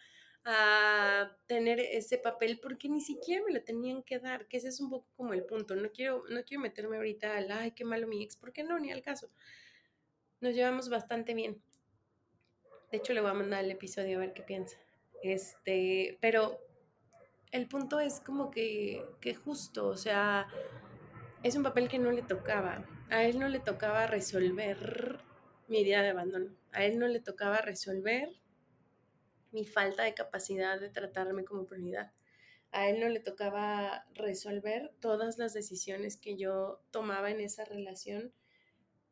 a 0.45 1.37
tener 1.47 1.79
ese 1.79 2.17
papel 2.17 2.59
porque 2.59 2.89
ni 2.89 3.01
siquiera 3.01 3.43
me 3.45 3.53
lo 3.53 3.63
tenían 3.63 4.03
que 4.03 4.19
dar, 4.19 4.47
que 4.47 4.57
ese 4.57 4.67
es 4.67 4.81
un 4.81 4.89
poco 4.89 5.07
como 5.15 5.33
el 5.33 5.45
punto. 5.45 5.75
No 5.75 5.91
quiero, 5.91 6.23
no 6.29 6.43
quiero 6.43 6.61
meterme 6.61 6.97
ahorita 6.97 7.37
al, 7.37 7.51
ay, 7.51 7.71
qué 7.71 7.85
malo 7.85 8.07
mi 8.07 8.23
ex, 8.23 8.35
porque 8.35 8.63
no, 8.63 8.77
ni 8.79 8.91
al 8.91 9.01
caso. 9.01 9.29
Nos 10.41 10.53
llevamos 10.53 10.89
bastante 10.89 11.33
bien. 11.33 11.61
De 12.91 12.97
hecho, 12.97 13.13
le 13.13 13.21
voy 13.21 13.31
a 13.31 13.35
mandar 13.35 13.63
el 13.63 13.71
episodio 13.71 14.17
a 14.17 14.21
ver 14.21 14.33
qué 14.33 14.43
piensa. 14.43 14.77
Este, 15.23 16.17
pero 16.21 16.59
el 17.51 17.67
punto 17.67 17.99
es 17.99 18.19
como 18.19 18.51
que, 18.51 19.05
que 19.21 19.35
justo, 19.35 19.87
o 19.87 19.97
sea, 19.97 20.47
es 21.43 21.55
un 21.55 21.63
papel 21.63 21.87
que 21.87 21.99
no 21.99 22.11
le 22.11 22.21
tocaba. 22.21 22.85
A 23.09 23.23
él 23.23 23.39
no 23.39 23.47
le 23.47 23.59
tocaba 23.59 24.07
resolver 24.07 25.23
mi 25.67 25.79
idea 25.79 26.01
de 26.01 26.09
abandono. 26.09 26.53
A 26.73 26.83
él 26.83 26.99
no 26.99 27.07
le 27.07 27.19
tocaba 27.19 27.57
resolver 27.59 28.29
mi 29.53 29.65
falta 29.65 30.03
de 30.03 30.13
capacidad 30.13 30.79
de 30.79 30.89
tratarme 30.89 31.45
como 31.45 31.65
prioridad. 31.65 32.11
A 32.71 32.89
él 32.89 32.99
no 32.99 33.07
le 33.07 33.19
tocaba 33.19 34.05
resolver 34.13 34.93
todas 34.99 35.37
las 35.37 35.53
decisiones 35.53 36.17
que 36.17 36.35
yo 36.35 36.81
tomaba 36.91 37.29
en 37.29 37.39
esa 37.39 37.65
relación 37.65 38.33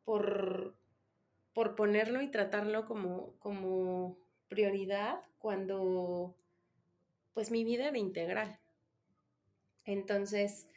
por, 0.04 0.76
por 1.52 1.76
ponerlo 1.76 2.22
y 2.22 2.30
tratarlo 2.30 2.86
como, 2.86 3.38
como 3.38 4.18
prioridad 4.48 5.20
cuando 5.38 6.36
pues 7.34 7.50
mi 7.50 7.64
vida 7.64 7.88
era 7.88 7.98
integral. 7.98 8.58
Entonces, 9.84 10.68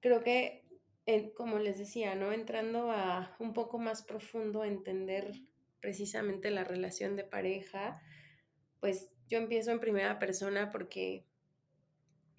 creo 0.00 0.22
que, 0.22 0.64
como 1.36 1.58
les 1.58 1.78
decía, 1.78 2.14
¿no? 2.14 2.32
Entrando 2.32 2.90
a 2.90 3.34
un 3.38 3.52
poco 3.52 3.78
más 3.78 4.02
profundo 4.02 4.62
a 4.62 4.68
entender 4.68 5.32
precisamente 5.80 6.50
la 6.50 6.64
relación 6.64 7.16
de 7.16 7.24
pareja, 7.24 8.00
pues 8.82 9.08
yo 9.28 9.38
empiezo 9.38 9.70
en 9.70 9.78
primera 9.78 10.18
persona 10.18 10.72
porque 10.72 11.24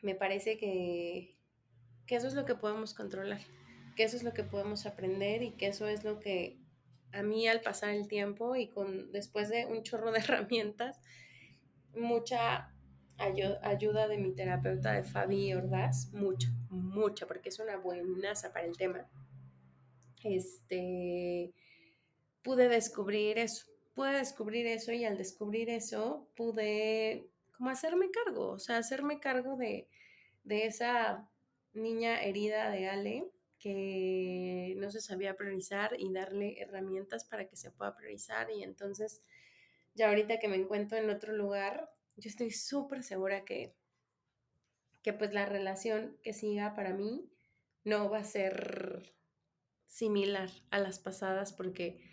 me 0.01 0.13
parece 0.13 0.57
que, 0.57 1.37
eso 2.09 2.27
es 2.27 2.33
lo 2.33 2.45
que 2.45 2.53
podemos 2.53 2.93
controlar, 2.93 3.39
que 3.95 4.03
eso 4.03 4.17
es 4.17 4.23
lo 4.23 4.33
que 4.33 4.43
podemos 4.43 4.85
aprender 4.85 5.41
y 5.41 5.51
que 5.51 5.67
eso 5.67 5.87
es 5.87 6.03
lo 6.03 6.19
que 6.19 6.59
a 7.13 7.23
mí 7.23 7.47
al 7.47 7.61
pasar 7.61 7.91
el 7.91 8.09
tiempo 8.09 8.57
y 8.57 8.67
con 8.67 9.11
después 9.13 9.47
de 9.47 9.65
un 9.65 9.83
chorro 9.83 10.11
de 10.11 10.19
herramientas, 10.19 10.99
mucha 11.95 12.69
ayuda 13.17 14.09
de 14.09 14.17
mi 14.17 14.33
terapeuta 14.35 14.91
de 14.91 15.05
Fabi 15.05 15.53
Ordaz, 15.53 16.11
mucha, 16.11 16.49
mucha, 16.69 17.25
porque 17.25 17.49
es 17.49 17.59
una 17.59 17.77
buenaza 17.77 18.51
para 18.51 18.67
el 18.67 18.75
tema. 18.75 19.07
Este, 20.25 21.53
pude 22.41 22.67
descubrir 22.67 23.37
eso, 23.37 23.65
pude 23.93 24.13
descubrir 24.13 24.67
eso 24.67 24.91
y 24.91 25.05
al 25.05 25.17
descubrir 25.17 25.69
eso 25.69 26.27
pude 26.35 27.29
como 27.55 27.69
hacerme 27.69 28.09
cargo, 28.11 28.49
o 28.49 28.59
sea, 28.59 28.77
hacerme 28.77 29.19
cargo 29.19 29.55
de, 29.55 29.87
de 30.43 30.65
esa 30.65 31.29
niña 31.73 32.21
herida 32.23 32.69
de 32.71 32.89
Ale 32.89 33.31
que 33.59 34.75
no 34.77 34.91
se 34.91 34.99
sabía 34.99 35.37
priorizar 35.37 35.95
y 35.97 36.11
darle 36.11 36.59
herramientas 36.59 37.23
para 37.25 37.47
que 37.47 37.55
se 37.55 37.71
pueda 37.71 37.95
priorizar 37.95 38.51
y 38.51 38.63
entonces 38.63 39.21
ya 39.95 40.09
ahorita 40.09 40.39
que 40.39 40.47
me 40.47 40.57
encuentro 40.57 40.97
en 40.97 41.09
otro 41.09 41.33
lugar, 41.33 41.89
yo 42.17 42.29
estoy 42.29 42.51
súper 42.51 43.03
segura 43.03 43.45
que, 43.45 43.75
que 45.01 45.13
pues 45.13 45.33
la 45.33 45.45
relación 45.45 46.17
que 46.23 46.33
siga 46.33 46.75
para 46.75 46.93
mí 46.93 47.29
no 47.83 48.09
va 48.09 48.19
a 48.19 48.23
ser 48.23 49.13
similar 49.85 50.49
a 50.71 50.79
las 50.79 50.99
pasadas 50.99 51.53
porque 51.53 52.03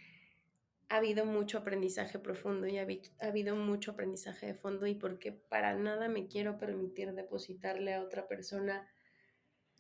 ha 0.90 0.96
habido 0.96 1.24
mucho 1.24 1.58
aprendizaje 1.58 2.18
profundo 2.18 2.66
y 2.66 2.76
ha, 2.78 2.86
habido 3.20 3.54
mucho 3.54 3.92
aprendizaje 3.92 4.46
de 4.46 4.54
fondo 4.54 4.88
y 4.88 4.94
porque 4.94 5.30
para 5.30 5.74
nada 5.76 6.08
me 6.08 6.26
quiero 6.26 6.58
permitir 6.58 7.12
depositarle 7.14 7.94
a 7.94 8.02
otra 8.02 8.26
persona 8.26 8.88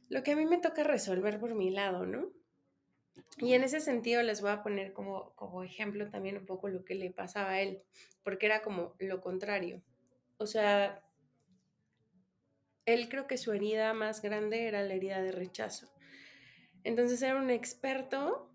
lo 0.08 0.22
que 0.22 0.32
a 0.32 0.36
mí 0.36 0.46
me 0.46 0.58
toca 0.58 0.84
resolver 0.84 1.40
por 1.40 1.56
mi 1.56 1.70
lado, 1.70 2.06
¿no? 2.06 2.30
Y 3.38 3.54
en 3.54 3.64
ese 3.64 3.80
sentido 3.80 4.22
les 4.22 4.40
voy 4.40 4.52
a 4.52 4.62
poner 4.62 4.92
como, 4.92 5.34
como 5.34 5.64
ejemplo 5.64 6.08
también 6.10 6.36
un 6.36 6.46
poco 6.46 6.68
lo 6.68 6.84
que 6.84 6.94
le 6.94 7.10
pasaba 7.10 7.50
a 7.50 7.60
él, 7.60 7.82
porque 8.22 8.46
era 8.46 8.62
como 8.62 8.94
lo 9.00 9.20
contrario. 9.20 9.82
O 10.38 10.46
sea, 10.46 11.02
él 12.86 13.08
creo 13.08 13.26
que 13.26 13.36
su 13.36 13.52
herida 13.52 13.92
más 13.94 14.22
grande 14.22 14.68
era 14.68 14.82
la 14.84 14.94
herida 14.94 15.20
de 15.20 15.32
rechazo. 15.32 15.92
Entonces 16.84 17.20
era 17.20 17.36
un 17.36 17.50
experto 17.50 18.49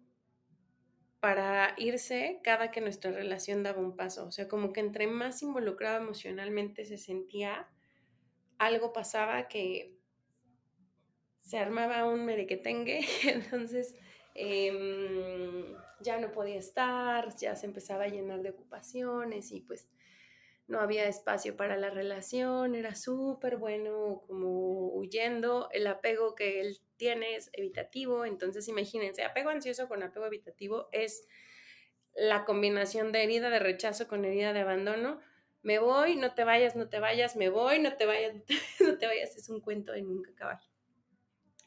para 1.25 1.73
irse 1.77 2.39
cada 2.43 2.69
que 2.69 2.81
nuestra 2.81 3.09
relación 3.09 3.63
daba 3.63 3.81
un 3.81 3.95
paso. 3.95 4.27
O 4.27 4.31
sea, 4.31 4.47
como 4.47 4.71
que 4.71 4.79
entre 4.79 5.07
más 5.07 5.41
involucrado 5.41 5.97
emocionalmente 5.97 6.85
se 6.85 6.99
sentía, 6.99 7.67
algo 8.59 8.93
pasaba 8.93 9.47
que 9.47 9.97
se 11.39 11.57
armaba 11.57 12.05
un 12.05 12.25
merequetengue, 12.25 12.99
entonces 13.23 13.95
em, 14.35 15.73
ya 15.99 16.19
no 16.19 16.31
podía 16.31 16.57
estar, 16.57 17.35
ya 17.37 17.55
se 17.55 17.65
empezaba 17.65 18.03
a 18.03 18.09
llenar 18.09 18.43
de 18.43 18.51
ocupaciones 18.51 19.51
y 19.51 19.61
pues 19.61 19.89
no 20.67 20.79
había 20.79 21.07
espacio 21.07 21.57
para 21.57 21.75
la 21.75 21.89
relación, 21.89 22.75
era 22.75 22.93
súper 22.93 23.57
bueno 23.57 24.21
como 24.27 24.89
huyendo, 24.89 25.69
el 25.71 25.87
apego 25.87 26.35
que 26.35 26.61
él 26.61 26.79
tiene 26.97 27.35
es 27.35 27.49
evitativo, 27.53 28.25
entonces 28.25 28.67
imagínense, 28.67 29.23
apego 29.23 29.49
ansioso 29.49 29.87
con 29.87 30.03
apego 30.03 30.25
evitativo 30.25 30.89
es 30.91 31.27
la 32.15 32.45
combinación 32.45 33.11
de 33.11 33.23
herida 33.23 33.49
de 33.49 33.59
rechazo 33.59 34.07
con 34.07 34.25
herida 34.25 34.53
de 34.53 34.61
abandono. 34.61 35.19
Me 35.61 35.79
voy, 35.79 36.15
no 36.15 36.33
te 36.33 36.43
vayas, 36.43 36.75
no 36.75 36.89
te 36.89 36.99
vayas, 36.99 37.35
me 37.35 37.49
voy, 37.49 37.79
no 37.79 37.97
te 37.97 38.05
vayas, 38.05 38.35
no 38.79 38.97
te 38.97 39.07
vayas, 39.07 39.35
es 39.35 39.49
un 39.49 39.59
cuento 39.61 39.91
de 39.91 40.01
nunca 40.01 40.31
acabar. 40.31 40.59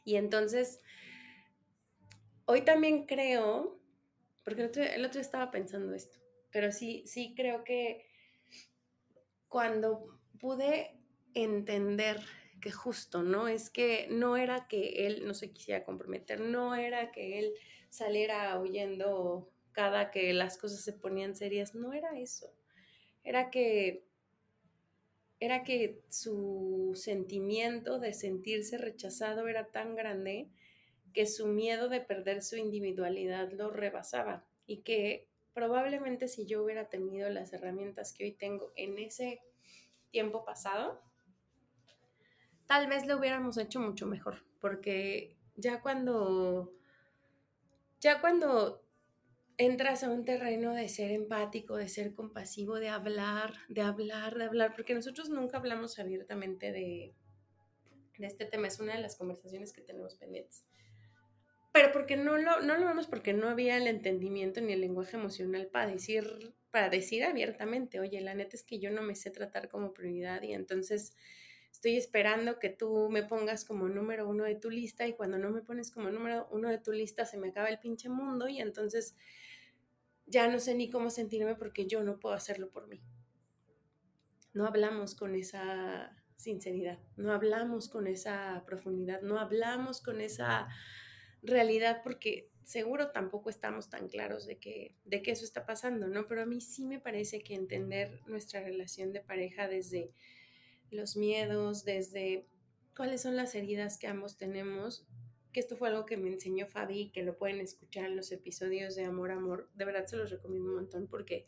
Y 0.04 0.16
entonces, 0.16 0.80
hoy 2.46 2.62
también 2.62 3.06
creo, 3.06 3.78
porque 4.44 4.62
el 4.62 4.68
otro, 4.68 4.82
el 4.82 5.04
otro 5.04 5.20
estaba 5.20 5.50
pensando 5.50 5.92
esto, 5.94 6.18
pero 6.50 6.72
sí, 6.72 7.04
sí 7.06 7.34
creo 7.36 7.62
que 7.64 8.06
cuando 9.48 10.18
pude 10.38 10.98
entender 11.34 12.20
que 12.60 12.70
justo, 12.70 13.22
¿no? 13.22 13.48
Es 13.48 13.70
que 13.70 14.08
no 14.10 14.36
era 14.36 14.68
que 14.68 15.06
él 15.06 15.26
no 15.26 15.34
se 15.34 15.50
quisiera 15.52 15.84
comprometer, 15.84 16.40
no 16.40 16.74
era 16.74 17.10
que 17.12 17.38
él 17.38 17.54
saliera 17.90 18.58
huyendo 18.60 19.50
cada 19.72 20.10
que 20.10 20.32
las 20.32 20.58
cosas 20.58 20.82
se 20.82 20.92
ponían 20.92 21.34
serias, 21.34 21.74
no 21.74 21.92
era 21.92 22.18
eso. 22.18 22.52
Era 23.24 23.50
que 23.50 24.04
era 25.40 25.62
que 25.62 26.02
su 26.08 26.92
sentimiento 26.96 28.00
de 28.00 28.12
sentirse 28.12 28.76
rechazado 28.76 29.46
era 29.46 29.68
tan 29.68 29.94
grande 29.94 30.48
que 31.12 31.26
su 31.26 31.46
miedo 31.46 31.88
de 31.88 32.00
perder 32.00 32.42
su 32.42 32.56
individualidad 32.56 33.52
lo 33.52 33.70
rebasaba 33.70 34.44
y 34.66 34.78
que 34.78 35.28
probablemente 35.54 36.28
si 36.28 36.44
yo 36.46 36.62
hubiera 36.62 36.88
tenido 36.88 37.30
las 37.30 37.52
herramientas 37.52 38.12
que 38.12 38.24
hoy 38.24 38.32
tengo 38.32 38.72
en 38.76 38.98
ese 38.98 39.40
tiempo 40.10 40.44
pasado, 40.44 41.00
tal 42.68 42.86
vez 42.86 43.06
lo 43.06 43.18
hubiéramos 43.18 43.56
hecho 43.56 43.80
mucho 43.80 44.06
mejor, 44.06 44.44
porque 44.60 45.36
ya 45.56 45.80
cuando, 45.80 46.72
ya 47.98 48.20
cuando 48.20 48.84
entras 49.56 50.04
a 50.04 50.10
un 50.10 50.24
terreno 50.24 50.74
de 50.74 50.88
ser 50.88 51.10
empático, 51.10 51.76
de 51.76 51.88
ser 51.88 52.14
compasivo, 52.14 52.78
de 52.78 52.90
hablar, 52.90 53.54
de 53.68 53.80
hablar, 53.80 54.36
de 54.36 54.44
hablar, 54.44 54.72
porque 54.76 54.94
nosotros 54.94 55.30
nunca 55.30 55.56
hablamos 55.56 55.98
abiertamente 55.98 56.70
de, 56.70 57.14
de 58.18 58.26
este 58.26 58.44
tema, 58.44 58.68
es 58.68 58.78
una 58.78 58.94
de 58.94 59.02
las 59.02 59.16
conversaciones 59.16 59.72
que 59.72 59.80
tenemos 59.80 60.14
pendientes. 60.14 60.64
Pero 61.72 61.90
porque 61.90 62.16
no 62.16 62.36
lo, 62.36 62.60
no 62.60 62.76
lo 62.76 62.86
vemos 62.86 63.06
porque 63.06 63.32
no 63.32 63.48
había 63.48 63.78
el 63.78 63.86
entendimiento 63.86 64.60
ni 64.60 64.74
el 64.74 64.80
lenguaje 64.80 65.16
emocional 65.16 65.68
para 65.68 65.86
decir, 65.86 66.54
para 66.70 66.90
decir 66.90 67.24
abiertamente, 67.24 67.98
oye, 67.98 68.20
la 68.20 68.34
neta 68.34 68.56
es 68.56 68.62
que 68.62 68.78
yo 68.78 68.90
no 68.90 69.00
me 69.00 69.14
sé 69.14 69.30
tratar 69.30 69.68
como 69.68 69.94
prioridad 69.94 70.42
y 70.42 70.52
entonces 70.52 71.16
estoy 71.70 71.96
esperando 71.96 72.58
que 72.58 72.70
tú 72.70 73.08
me 73.10 73.22
pongas 73.22 73.64
como 73.64 73.88
número 73.88 74.28
uno 74.28 74.44
de 74.44 74.56
tu 74.56 74.70
lista 74.70 75.06
y 75.06 75.14
cuando 75.14 75.38
no 75.38 75.50
me 75.50 75.62
pones 75.62 75.90
como 75.90 76.10
número 76.10 76.48
uno 76.50 76.68
de 76.68 76.78
tu 76.78 76.92
lista 76.92 77.24
se 77.24 77.38
me 77.38 77.48
acaba 77.48 77.68
el 77.68 77.78
pinche 77.78 78.08
mundo 78.08 78.48
y 78.48 78.60
entonces 78.60 79.14
ya 80.26 80.48
no 80.48 80.60
sé 80.60 80.74
ni 80.74 80.90
cómo 80.90 81.10
sentirme 81.10 81.54
porque 81.54 81.86
yo 81.86 82.02
no 82.02 82.18
puedo 82.18 82.34
hacerlo 82.34 82.70
por 82.70 82.88
mí. 82.88 83.00
No 84.52 84.66
hablamos 84.66 85.14
con 85.14 85.34
esa 85.34 86.16
sinceridad, 86.36 86.98
no 87.16 87.32
hablamos 87.32 87.88
con 87.88 88.06
esa 88.06 88.62
profundidad, 88.66 89.22
no 89.22 89.38
hablamos 89.38 90.00
con 90.00 90.20
esa 90.20 90.68
realidad 91.42 92.00
porque 92.02 92.50
seguro 92.64 93.10
tampoco 93.10 93.50
estamos 93.50 93.88
tan 93.88 94.08
claros 94.08 94.46
de 94.46 94.58
que, 94.58 94.94
de 95.04 95.22
que 95.22 95.30
eso 95.30 95.44
está 95.44 95.64
pasando, 95.64 96.06
¿no? 96.06 96.26
Pero 96.26 96.42
a 96.42 96.46
mí 96.46 96.60
sí 96.60 96.84
me 96.84 97.00
parece 97.00 97.40
que 97.40 97.54
entender 97.54 98.20
nuestra 98.26 98.60
relación 98.60 99.12
de 99.12 99.20
pareja 99.20 99.68
desde 99.68 100.12
los 100.90 101.16
miedos, 101.16 101.84
desde 101.84 102.46
cuáles 102.96 103.22
son 103.22 103.36
las 103.36 103.54
heridas 103.54 103.98
que 103.98 104.06
ambos 104.06 104.36
tenemos, 104.36 105.06
que 105.52 105.60
esto 105.60 105.76
fue 105.76 105.88
algo 105.88 106.06
que 106.06 106.16
me 106.16 106.28
enseñó 106.28 106.66
Fabi, 106.66 107.10
que 107.10 107.22
lo 107.22 107.36
pueden 107.36 107.60
escuchar 107.60 108.06
en 108.06 108.16
los 108.16 108.32
episodios 108.32 108.94
de 108.96 109.04
Amor, 109.04 109.30
Amor. 109.30 109.70
De 109.74 109.84
verdad 109.84 110.06
se 110.06 110.16
los 110.16 110.30
recomiendo 110.30 110.68
un 110.70 110.76
montón 110.76 111.06
porque 111.06 111.46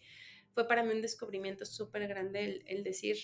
fue 0.55 0.66
para 0.66 0.83
mí 0.83 0.92
un 0.92 1.03
descubrimiento 1.03 1.64
súper 1.64 2.07
grande 2.09 2.62
el, 2.66 2.85
decir, 2.85 3.16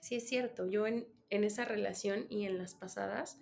sí 0.00 0.16
es 0.16 0.28
cierto, 0.28 0.66
yo 0.66 0.86
en, 0.86 1.06
en 1.30 1.44
esa 1.44 1.64
relación 1.64 2.26
y 2.28 2.44
en 2.44 2.58
las 2.58 2.74
pasadas 2.74 3.38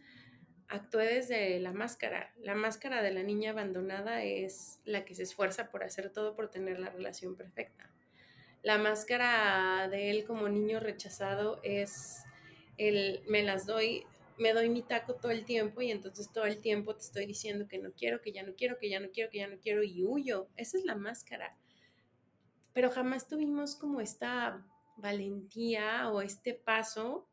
actué 0.69 1.07
desde 1.07 1.61
la 1.61 1.73
máscara. 1.73 2.33
La 2.38 2.55
máscara 2.55 3.03
de 3.03 3.12
la 3.12 3.23
niña 3.23 3.51
abandonada 3.51 4.25
es 4.25 4.81
la 4.85 5.05
que 5.05 5.14
se 5.14 5.23
esfuerza 5.23 5.71
por 5.71 5.85
hacer 5.85 6.11
todo 6.11 6.35
por 6.35 6.51
tener 6.51 6.79
la 6.79 6.90
relación 6.90 7.37
perfecta. 7.37 7.90
La 8.66 8.79
máscara 8.79 9.87
de 9.88 10.11
él 10.11 10.24
como 10.24 10.48
niño 10.48 10.81
rechazado 10.81 11.61
es 11.62 12.24
el 12.79 13.22
me 13.29 13.44
las 13.44 13.64
doy, 13.64 14.05
me 14.38 14.52
doy 14.55 14.70
mi 14.70 14.83
taco 14.83 15.14
todo 15.14 15.31
el 15.31 15.44
tiempo 15.44 15.83
y 15.83 15.92
entonces 15.92 16.33
todo 16.33 16.46
el 16.46 16.61
tiempo 16.61 16.96
te 16.96 17.02
estoy 17.02 17.26
diciendo 17.26 17.68
que 17.68 17.79
no 17.79 17.92
quiero, 17.92 18.20
que 18.20 18.33
ya 18.33 18.42
no 18.42 18.57
quiero, 18.57 18.76
que 18.81 18.88
ya 18.90 18.98
no 18.98 19.12
quiero, 19.12 19.31
que 19.31 19.38
ya 19.38 19.46
no 19.46 19.61
quiero 19.61 19.85
y 19.85 20.02
huyo. 20.02 20.48
Esa 20.57 20.79
es 20.79 20.85
la 20.85 20.96
máscara. 20.96 21.57
Pero 22.72 22.90
jamás 22.90 23.29
tuvimos 23.29 23.76
como 23.76 24.00
esta 24.00 24.66
valentía 24.96 26.11
o 26.11 26.20
este 26.20 26.52
paso 26.52 27.29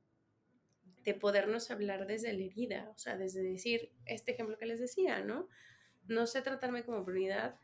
de 1.03 1.15
podernos 1.15 1.71
hablar 1.71 2.05
desde 2.05 2.31
la 2.31 2.43
herida, 2.43 2.91
o 2.93 2.97
sea, 2.99 3.17
desde 3.17 3.41
decir 3.41 3.91
este 4.05 4.33
ejemplo 4.33 4.59
que 4.59 4.67
les 4.67 4.79
decía, 4.79 5.23
¿no? 5.23 5.47
No 6.05 6.27
sé 6.27 6.43
tratarme 6.43 6.85
como 6.85 7.03
prioridad, 7.03 7.59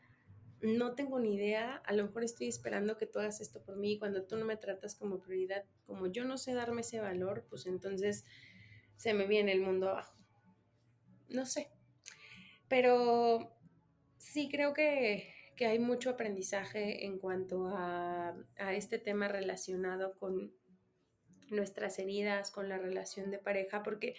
no 0.62 0.94
tengo 0.94 1.18
ni 1.18 1.34
idea, 1.34 1.76
a 1.84 1.92
lo 1.92 2.04
mejor 2.04 2.24
estoy 2.24 2.48
esperando 2.48 2.96
que 2.96 3.06
tú 3.06 3.18
hagas 3.18 3.40
esto 3.40 3.62
por 3.62 3.76
mí, 3.76 3.98
cuando 3.98 4.24
tú 4.24 4.36
no 4.36 4.44
me 4.44 4.56
tratas 4.56 4.94
como 4.94 5.20
prioridad, 5.20 5.64
como 5.86 6.06
yo 6.06 6.24
no 6.24 6.38
sé 6.38 6.52
darme 6.52 6.82
ese 6.82 7.00
valor, 7.00 7.46
pues 7.48 7.66
entonces 7.66 8.24
se 8.96 9.14
me 9.14 9.26
viene 9.26 9.52
el 9.52 9.60
mundo 9.60 9.88
abajo. 9.88 10.16
No 11.28 11.46
sé, 11.46 11.70
pero 12.68 13.56
sí 14.18 14.48
creo 14.50 14.74
que, 14.74 15.34
hay 15.60 15.78
mucho 15.78 16.08
aprendizaje 16.08 17.04
en 17.04 17.18
cuanto 17.18 17.68
a, 17.68 18.34
a 18.56 18.74
este 18.74 18.98
tema 18.98 19.28
relacionado 19.28 20.16
con 20.16 20.54
nuestras 21.50 21.98
heridas, 21.98 22.50
con 22.50 22.70
la 22.70 22.78
relación 22.78 23.30
de 23.30 23.38
pareja, 23.38 23.82
porque 23.82 24.16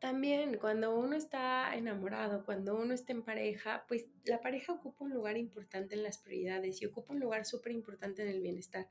también 0.00 0.56
cuando 0.56 0.98
uno 0.98 1.14
está 1.14 1.74
enamorado, 1.76 2.44
cuando 2.44 2.74
uno 2.74 2.94
está 2.94 3.12
en 3.12 3.22
pareja, 3.22 3.84
pues 3.86 4.06
la 4.24 4.40
pareja 4.40 4.72
ocupa 4.72 5.04
un 5.04 5.12
lugar 5.12 5.36
importante 5.36 5.94
en 5.94 6.02
las 6.02 6.16
prioridades 6.18 6.80
y 6.80 6.86
ocupa 6.86 7.12
un 7.12 7.20
lugar 7.20 7.44
súper 7.44 7.72
importante 7.72 8.22
en 8.22 8.28
el 8.28 8.40
bienestar. 8.40 8.88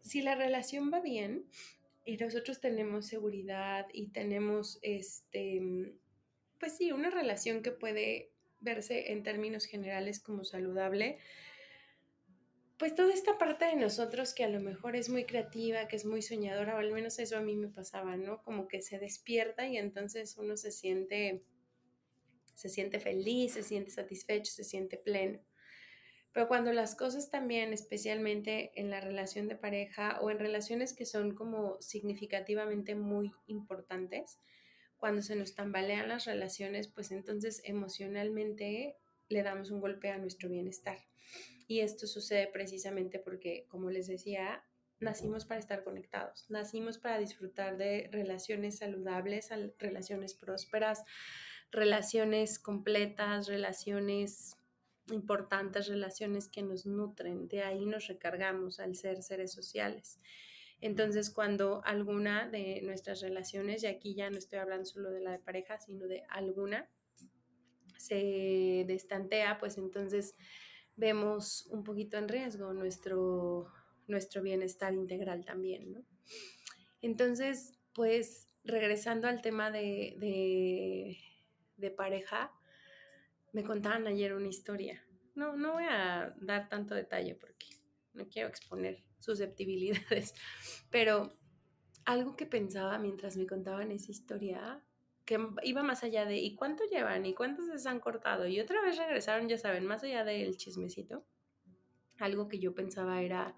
Si 0.00 0.22
la 0.22 0.34
relación 0.34 0.92
va 0.92 1.00
bien 1.00 1.46
y 2.04 2.16
nosotros 2.16 2.60
tenemos 2.60 3.06
seguridad 3.06 3.86
y 3.92 4.08
tenemos, 4.08 4.80
este, 4.82 5.94
pues 6.58 6.76
sí, 6.76 6.90
una 6.90 7.10
relación 7.10 7.62
que 7.62 7.70
puede 7.70 8.30
verse 8.60 9.12
en 9.12 9.22
términos 9.22 9.64
generales 9.64 10.18
como 10.18 10.44
saludable, 10.44 11.18
pues 12.78 12.94
toda 12.94 13.14
esta 13.14 13.38
parte 13.38 13.64
de 13.64 13.76
nosotros 13.76 14.34
que 14.34 14.44
a 14.44 14.48
lo 14.48 14.60
mejor 14.60 14.96
es 14.96 15.08
muy 15.08 15.24
creativa, 15.24 15.88
que 15.88 15.96
es 15.96 16.04
muy 16.04 16.20
soñadora, 16.20 16.74
o 16.74 16.78
al 16.78 16.92
menos 16.92 17.18
eso 17.18 17.38
a 17.38 17.40
mí 17.40 17.56
me 17.56 17.68
pasaba, 17.68 18.16
¿no? 18.16 18.42
Como 18.42 18.68
que 18.68 18.82
se 18.82 18.98
despierta 18.98 19.66
y 19.66 19.78
entonces 19.78 20.36
uno 20.36 20.56
se 20.56 20.70
siente, 20.70 21.42
se 22.54 22.68
siente 22.68 23.00
feliz, 23.00 23.54
se 23.54 23.62
siente 23.62 23.90
satisfecho, 23.90 24.52
se 24.52 24.64
siente 24.64 24.98
pleno. 24.98 25.40
Pero 26.32 26.48
cuando 26.48 26.70
las 26.70 26.94
cosas 26.94 27.30
también, 27.30 27.72
especialmente 27.72 28.78
en 28.78 28.90
la 28.90 29.00
relación 29.00 29.48
de 29.48 29.56
pareja 29.56 30.18
o 30.20 30.30
en 30.30 30.38
relaciones 30.38 30.92
que 30.92 31.06
son 31.06 31.34
como 31.34 31.80
significativamente 31.80 32.94
muy 32.94 33.32
importantes, 33.46 34.38
cuando 34.98 35.22
se 35.22 35.34
nos 35.34 35.54
tambalean 35.54 36.08
las 36.08 36.26
relaciones, 36.26 36.88
pues 36.88 37.10
entonces 37.10 37.62
emocionalmente 37.64 38.98
le 39.28 39.42
damos 39.42 39.70
un 39.70 39.80
golpe 39.80 40.10
a 40.10 40.18
nuestro 40.18 40.48
bienestar. 40.48 40.98
Y 41.66 41.80
esto 41.80 42.06
sucede 42.06 42.46
precisamente 42.46 43.18
porque, 43.18 43.66
como 43.68 43.90
les 43.90 44.06
decía, 44.06 44.64
nacimos 45.00 45.44
para 45.44 45.60
estar 45.60 45.84
conectados, 45.84 46.46
nacimos 46.48 46.98
para 46.98 47.18
disfrutar 47.18 47.76
de 47.76 48.08
relaciones 48.12 48.78
saludables, 48.78 49.50
relaciones 49.78 50.34
prósperas, 50.34 51.02
relaciones 51.70 52.58
completas, 52.58 53.48
relaciones 53.48 54.56
importantes, 55.10 55.88
relaciones 55.88 56.48
que 56.48 56.62
nos 56.62 56.86
nutren. 56.86 57.48
De 57.48 57.62
ahí 57.62 57.84
nos 57.86 58.06
recargamos 58.06 58.80
al 58.80 58.94
ser 58.94 59.22
seres 59.22 59.52
sociales. 59.52 60.20
Entonces, 60.80 61.30
cuando 61.30 61.82
alguna 61.84 62.48
de 62.48 62.80
nuestras 62.82 63.20
relaciones, 63.20 63.82
y 63.82 63.86
aquí 63.86 64.14
ya 64.14 64.30
no 64.30 64.36
estoy 64.36 64.58
hablando 64.58 64.84
solo 64.84 65.10
de 65.10 65.20
la 65.20 65.32
de 65.32 65.38
pareja, 65.38 65.78
sino 65.78 66.06
de 66.06 66.24
alguna, 66.28 66.88
se 67.98 68.84
destantea, 68.86 69.58
pues 69.58 69.78
entonces 69.78 70.34
vemos 70.96 71.66
un 71.66 71.84
poquito 71.84 72.16
en 72.16 72.28
riesgo 72.28 72.72
nuestro, 72.72 73.70
nuestro 74.06 74.42
bienestar 74.42 74.94
integral 74.94 75.44
también, 75.44 75.92
¿no? 75.92 76.04
Entonces, 77.02 77.78
pues 77.92 78.48
regresando 78.64 79.28
al 79.28 79.42
tema 79.42 79.70
de, 79.70 81.16
de, 81.76 81.90
pareja, 81.90 82.52
me 83.52 83.62
contaban 83.62 84.06
ayer 84.06 84.34
una 84.34 84.48
historia. 84.48 85.04
No, 85.34 85.56
no 85.56 85.74
voy 85.74 85.84
a 85.88 86.34
dar 86.40 86.68
tanto 86.68 86.94
detalle 86.94 87.34
porque 87.34 87.66
no 88.12 88.28
quiero 88.28 88.48
exponer 88.48 89.04
susceptibilidades, 89.20 90.34
pero 90.90 91.38
algo 92.04 92.36
que 92.36 92.46
pensaba 92.46 92.98
mientras 92.98 93.36
me 93.36 93.46
contaban 93.46 93.92
esa 93.92 94.10
historia 94.10 94.82
que 95.26 95.38
iba 95.64 95.82
más 95.82 96.04
allá 96.04 96.24
de 96.24 96.38
¿y 96.38 96.54
cuánto 96.54 96.84
llevan? 96.84 97.26
¿y 97.26 97.34
cuántos 97.34 97.66
se 97.82 97.88
han 97.88 98.00
cortado? 98.00 98.46
Y 98.46 98.60
otra 98.60 98.80
vez 98.80 98.96
regresaron, 98.96 99.48
ya 99.48 99.58
saben, 99.58 99.84
más 99.84 100.02
allá 100.04 100.24
del 100.24 100.56
chismecito. 100.56 101.26
Algo 102.18 102.48
que 102.48 102.58
yo 102.58 102.74
pensaba 102.74 103.20
era 103.20 103.54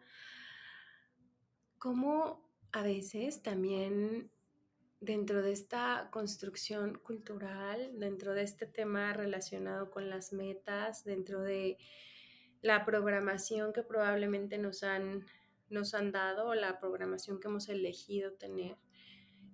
cómo 1.79 2.51
a 2.73 2.83
veces 2.83 3.43
también 3.43 4.31
dentro 5.01 5.43
de 5.43 5.53
esta 5.53 6.09
construcción 6.11 6.99
cultural, 6.99 7.99
dentro 7.99 8.35
de 8.35 8.43
este 8.43 8.67
tema 8.67 9.13
relacionado 9.13 9.91
con 9.91 10.11
las 10.11 10.33
metas, 10.33 11.05
dentro 11.05 11.43
de 11.43 11.79
la 12.63 12.85
programación 12.85 13.73
que 13.73 13.83
probablemente 13.83 14.59
nos 14.59 14.83
han, 14.83 15.25
nos 15.69 15.95
han 15.95 16.11
dado 16.11 16.55
la 16.55 16.81
programación 16.81 17.39
que 17.39 17.49
hemos 17.49 17.69
elegido 17.69 18.33
tener, 18.33 18.77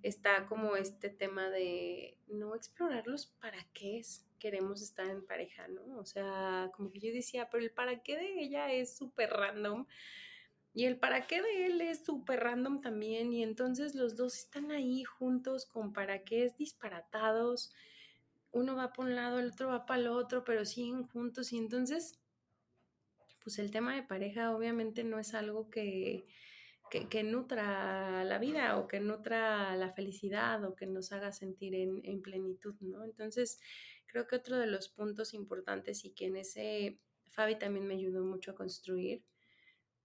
está 0.07 0.45
como 0.45 0.75
este 0.75 1.09
tema 1.09 1.49
de 1.49 2.19
no 2.27 2.53
explorarlos 2.53 3.25
los 3.25 3.25
para 3.25 3.57
qué 3.73 4.03
queremos 4.37 4.83
estar 4.83 5.07
en 5.07 5.25
pareja, 5.25 5.67
¿no? 5.67 5.97
O 5.97 6.05
sea, 6.05 6.69
como 6.75 6.91
que 6.91 6.99
yo 6.99 7.11
decía, 7.11 7.49
pero 7.49 7.63
el 7.63 7.71
para 7.71 8.03
qué 8.03 8.15
de 8.15 8.39
ella 8.43 8.71
es 8.71 8.95
súper 8.95 9.31
random 9.31 9.87
y 10.75 10.85
el 10.85 10.99
para 10.99 11.25
qué 11.25 11.41
de 11.41 11.65
él 11.65 11.81
es 11.81 12.05
súper 12.05 12.41
random 12.41 12.81
también 12.81 13.33
y 13.33 13.41
entonces 13.41 13.95
los 13.95 14.15
dos 14.15 14.37
están 14.37 14.71
ahí 14.71 15.03
juntos 15.03 15.65
con 15.65 15.91
para 15.91 16.23
qué 16.23 16.45
es 16.45 16.55
disparatados. 16.55 17.73
Uno 18.51 18.75
va 18.75 18.93
por 18.93 19.05
un 19.05 19.15
lado, 19.15 19.39
el 19.39 19.47
otro 19.47 19.69
va 19.69 19.87
para 19.87 20.01
el 20.01 20.07
otro, 20.07 20.43
pero 20.43 20.65
siguen 20.65 21.07
juntos 21.07 21.51
y 21.51 21.57
entonces, 21.57 22.19
pues 23.43 23.57
el 23.57 23.71
tema 23.71 23.95
de 23.95 24.03
pareja 24.03 24.55
obviamente 24.55 25.03
no 25.03 25.17
es 25.17 25.33
algo 25.33 25.71
que 25.71 26.27
que, 27.03 27.23
nutra 27.23 28.23
la 28.23 28.37
vida 28.39 28.77
o 28.77 28.87
que 28.87 28.99
nutra 28.99 29.75
la 29.75 29.91
felicidad 29.91 30.63
o 30.63 30.75
que 30.75 30.85
nos 30.85 31.11
haga 31.11 31.31
sentir 31.31 31.75
en, 31.75 32.21
plenitud, 32.21 32.75
¿no? 32.81 33.03
Entonces, 33.03 33.59
creo 34.05 34.27
que 34.27 34.35
otro 34.35 34.57
de 34.57 34.67
los 34.67 34.89
puntos 34.89 35.33
importantes 35.33 36.05
y 36.05 36.11
que 36.11 36.25
en 36.25 36.37
ese 36.37 36.99
Fabi 37.27 37.57
también 37.57 37.87
me 37.87 37.95
ayudó 37.95 38.23
mucho 38.23 38.51
a 38.51 38.55
construir, 38.55 39.23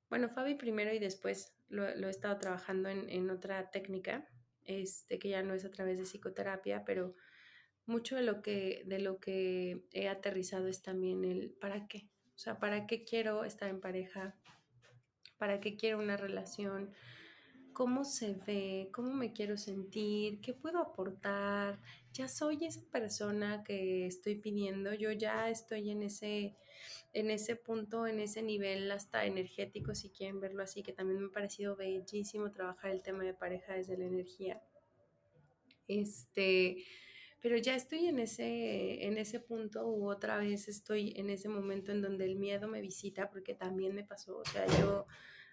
bueno, 0.08 0.28
Fabi 0.28 0.54
primero 0.54 0.92
y 0.92 0.98
después 0.98 1.54
lo, 1.68 1.86
he 1.86 2.10
estado 2.10 2.38
trabajando 2.38 2.88
en, 2.88 3.30
otra 3.30 3.70
técnica, 3.70 4.28
este, 4.64 5.18
que 5.18 5.28
ya 5.28 5.42
no 5.42 5.54
es 5.54 5.64
a 5.64 5.70
través 5.70 5.98
de 5.98 6.04
psicoterapia, 6.04 6.84
pero 6.84 7.14
mucho 7.86 8.16
de 8.16 8.22
lo 8.22 8.42
que, 8.42 8.82
de 8.86 8.98
lo 8.98 9.20
que 9.20 9.84
he 9.92 10.08
aterrizado 10.08 10.66
es 10.66 10.82
también 10.82 11.24
el 11.24 11.52
para 11.60 11.86
qué. 11.86 12.08
O 12.34 12.38
sea, 12.38 12.58
¿para 12.58 12.86
qué 12.86 13.04
quiero 13.04 13.44
estar 13.44 13.68
en 13.68 13.80
pareja? 13.80 14.34
Para 15.40 15.58
qué 15.58 15.74
quiero 15.74 15.98
una 15.98 16.18
relación, 16.18 16.92
cómo 17.72 18.04
se 18.04 18.34
ve, 18.46 18.90
cómo 18.92 19.14
me 19.14 19.32
quiero 19.32 19.56
sentir, 19.56 20.42
qué 20.42 20.52
puedo 20.52 20.80
aportar. 20.80 21.80
Ya 22.12 22.28
soy 22.28 22.66
esa 22.66 22.82
persona 22.92 23.64
que 23.64 24.06
estoy 24.06 24.34
pidiendo, 24.34 24.92
yo 24.92 25.12
ya 25.12 25.48
estoy 25.48 25.90
en 25.90 26.02
ese 26.02 26.56
en 27.12 27.30
ese 27.30 27.56
punto, 27.56 28.06
en 28.06 28.20
ese 28.20 28.42
nivel 28.42 28.90
hasta 28.92 29.24
energético, 29.24 29.94
si 29.94 30.10
quieren 30.10 30.40
verlo 30.40 30.62
así, 30.62 30.82
que 30.82 30.92
también 30.92 31.20
me 31.20 31.26
ha 31.28 31.32
parecido 31.32 31.74
bellísimo 31.74 32.52
trabajar 32.52 32.90
el 32.90 33.02
tema 33.02 33.24
de 33.24 33.34
pareja 33.34 33.74
desde 33.74 33.96
la 33.96 34.04
energía. 34.04 34.62
Este, 35.88 36.84
pero 37.40 37.56
ya 37.56 37.74
estoy 37.74 38.06
en 38.06 38.18
ese, 38.18 39.06
en 39.06 39.16
ese 39.16 39.40
punto 39.40 39.88
u 39.88 40.08
otra 40.08 40.38
vez 40.38 40.68
estoy 40.68 41.14
en 41.16 41.30
ese 41.30 41.48
momento 41.48 41.90
en 41.90 42.02
donde 42.02 42.26
el 42.26 42.36
miedo 42.36 42.68
me 42.68 42.82
visita 42.82 43.30
porque 43.30 43.54
también 43.54 43.94
me 43.94 44.04
pasó, 44.04 44.36
o 44.38 44.44
sea, 44.44 44.66
yo 44.78 45.06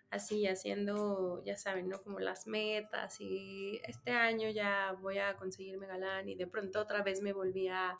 así 0.10 0.48
haciendo, 0.48 1.44
ya 1.44 1.58
saben, 1.58 1.90
¿no? 1.90 2.02
Como 2.02 2.20
las 2.20 2.48
metas 2.48 3.20
y 3.20 3.82
este 3.88 4.12
año 4.12 4.50
ya 4.50 4.94
voy 5.02 5.18
a 5.18 5.36
conseguirme 5.36 5.88
galán 5.88 6.30
y 6.30 6.36
de 6.36 6.48
pronto 6.48 6.80
otra 6.80 7.04
vez 7.04 7.22
me 7.22 7.34
volví 7.34 7.68
a, 7.68 7.98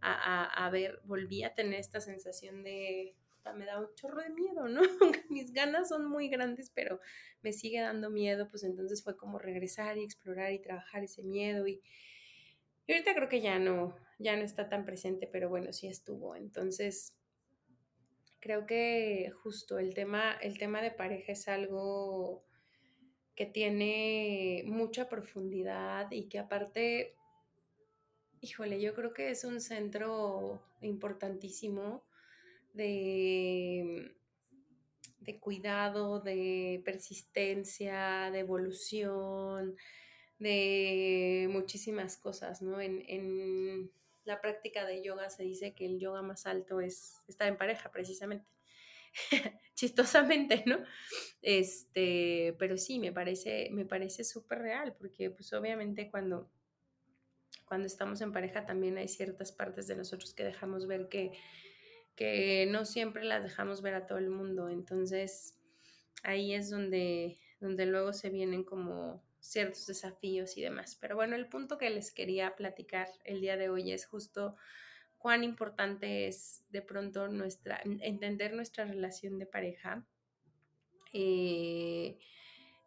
a, 0.00 0.70
ver, 0.70 1.00
volví 1.04 1.42
a 1.42 1.54
tener 1.54 1.80
esta 1.80 2.00
sensación 2.00 2.62
de, 2.62 3.14
me 3.56 3.64
da 3.64 3.80
un 3.80 3.94
chorro 3.94 4.22
de 4.22 4.30
miedo, 4.30 4.68
¿no? 4.68 4.82
Mis 5.30 5.52
ganas 5.52 5.88
son 5.88 6.06
muy 6.06 6.28
grandes, 6.28 6.70
pero 6.70 7.00
me 7.42 7.52
sigue 7.52 7.80
dando 7.80 8.10
miedo, 8.10 8.48
pues 8.50 8.64
entonces 8.64 9.02
fue 9.02 9.16
como 9.16 9.38
regresar 9.38 9.96
y 9.96 10.04
explorar 10.04 10.52
y 10.52 10.60
trabajar 10.60 11.02
ese 11.02 11.22
miedo 11.22 11.66
y, 11.66 11.82
y 12.86 12.92
ahorita 12.92 13.14
creo 13.14 13.28
que 13.28 13.40
ya 13.40 13.58
no, 13.58 13.96
ya 14.18 14.36
no 14.36 14.42
está 14.42 14.68
tan 14.68 14.84
presente, 14.84 15.28
pero 15.30 15.48
bueno, 15.48 15.72
sí 15.72 15.88
estuvo. 15.88 16.36
Entonces, 16.36 17.14
creo 18.48 18.64
que 18.64 19.30
justo 19.42 19.78
el 19.78 19.92
tema, 19.92 20.32
el 20.40 20.56
tema 20.56 20.80
de 20.80 20.90
pareja 20.90 21.32
es 21.32 21.48
algo 21.48 22.46
que 23.36 23.44
tiene 23.44 24.62
mucha 24.64 25.06
profundidad 25.06 26.10
y 26.12 26.30
que 26.30 26.38
aparte, 26.38 27.14
híjole, 28.40 28.80
yo 28.80 28.94
creo 28.94 29.12
que 29.12 29.28
es 29.28 29.44
un 29.44 29.60
centro 29.60 30.62
importantísimo 30.80 32.06
de, 32.72 34.16
de 35.20 35.38
cuidado, 35.40 36.20
de 36.20 36.80
persistencia, 36.86 38.30
de 38.30 38.38
evolución, 38.38 39.76
de 40.38 41.50
muchísimas 41.50 42.16
cosas, 42.16 42.62
¿no? 42.62 42.80
La 44.28 44.42
práctica 44.42 44.84
de 44.84 45.02
yoga 45.02 45.30
se 45.30 45.42
dice 45.42 45.74
que 45.74 45.86
el 45.86 45.98
yoga 45.98 46.20
más 46.20 46.44
alto 46.44 46.80
es 46.80 47.22
estar 47.26 47.48
en 47.48 47.56
pareja, 47.56 47.90
precisamente. 47.90 48.46
Chistosamente, 49.74 50.64
¿no? 50.66 50.78
Este, 51.40 52.54
pero 52.58 52.76
sí, 52.76 52.98
me 52.98 53.10
parece, 53.10 53.70
me 53.72 53.86
parece 53.86 54.24
súper 54.24 54.58
real, 54.58 54.94
porque 54.98 55.30
pues 55.30 55.50
obviamente 55.54 56.10
cuando, 56.10 56.50
cuando 57.64 57.86
estamos 57.86 58.20
en 58.20 58.32
pareja 58.32 58.66
también 58.66 58.98
hay 58.98 59.08
ciertas 59.08 59.50
partes 59.50 59.86
de 59.86 59.96
nosotros 59.96 60.34
que 60.34 60.44
dejamos 60.44 60.86
ver 60.86 61.08
que, 61.08 61.32
que 62.14 62.66
no 62.70 62.84
siempre 62.84 63.24
las 63.24 63.42
dejamos 63.42 63.80
ver 63.80 63.94
a 63.94 64.06
todo 64.06 64.18
el 64.18 64.28
mundo. 64.28 64.68
Entonces, 64.68 65.58
ahí 66.22 66.52
es 66.52 66.68
donde, 66.68 67.38
donde 67.60 67.86
luego 67.86 68.12
se 68.12 68.28
vienen 68.28 68.62
como 68.62 69.26
ciertos 69.48 69.86
desafíos 69.86 70.56
y 70.58 70.62
demás. 70.62 70.96
Pero 71.00 71.16
bueno, 71.16 71.34
el 71.34 71.48
punto 71.48 71.78
que 71.78 71.88
les 71.88 72.12
quería 72.12 72.54
platicar 72.54 73.08
el 73.24 73.40
día 73.40 73.56
de 73.56 73.70
hoy 73.70 73.92
es 73.92 74.04
justo 74.06 74.56
cuán 75.16 75.42
importante 75.42 76.28
es 76.28 76.64
de 76.68 76.82
pronto 76.82 77.28
nuestra, 77.28 77.80
entender 77.84 78.52
nuestra 78.52 78.84
relación 78.84 79.38
de 79.38 79.46
pareja, 79.46 80.06
eh, 81.14 82.18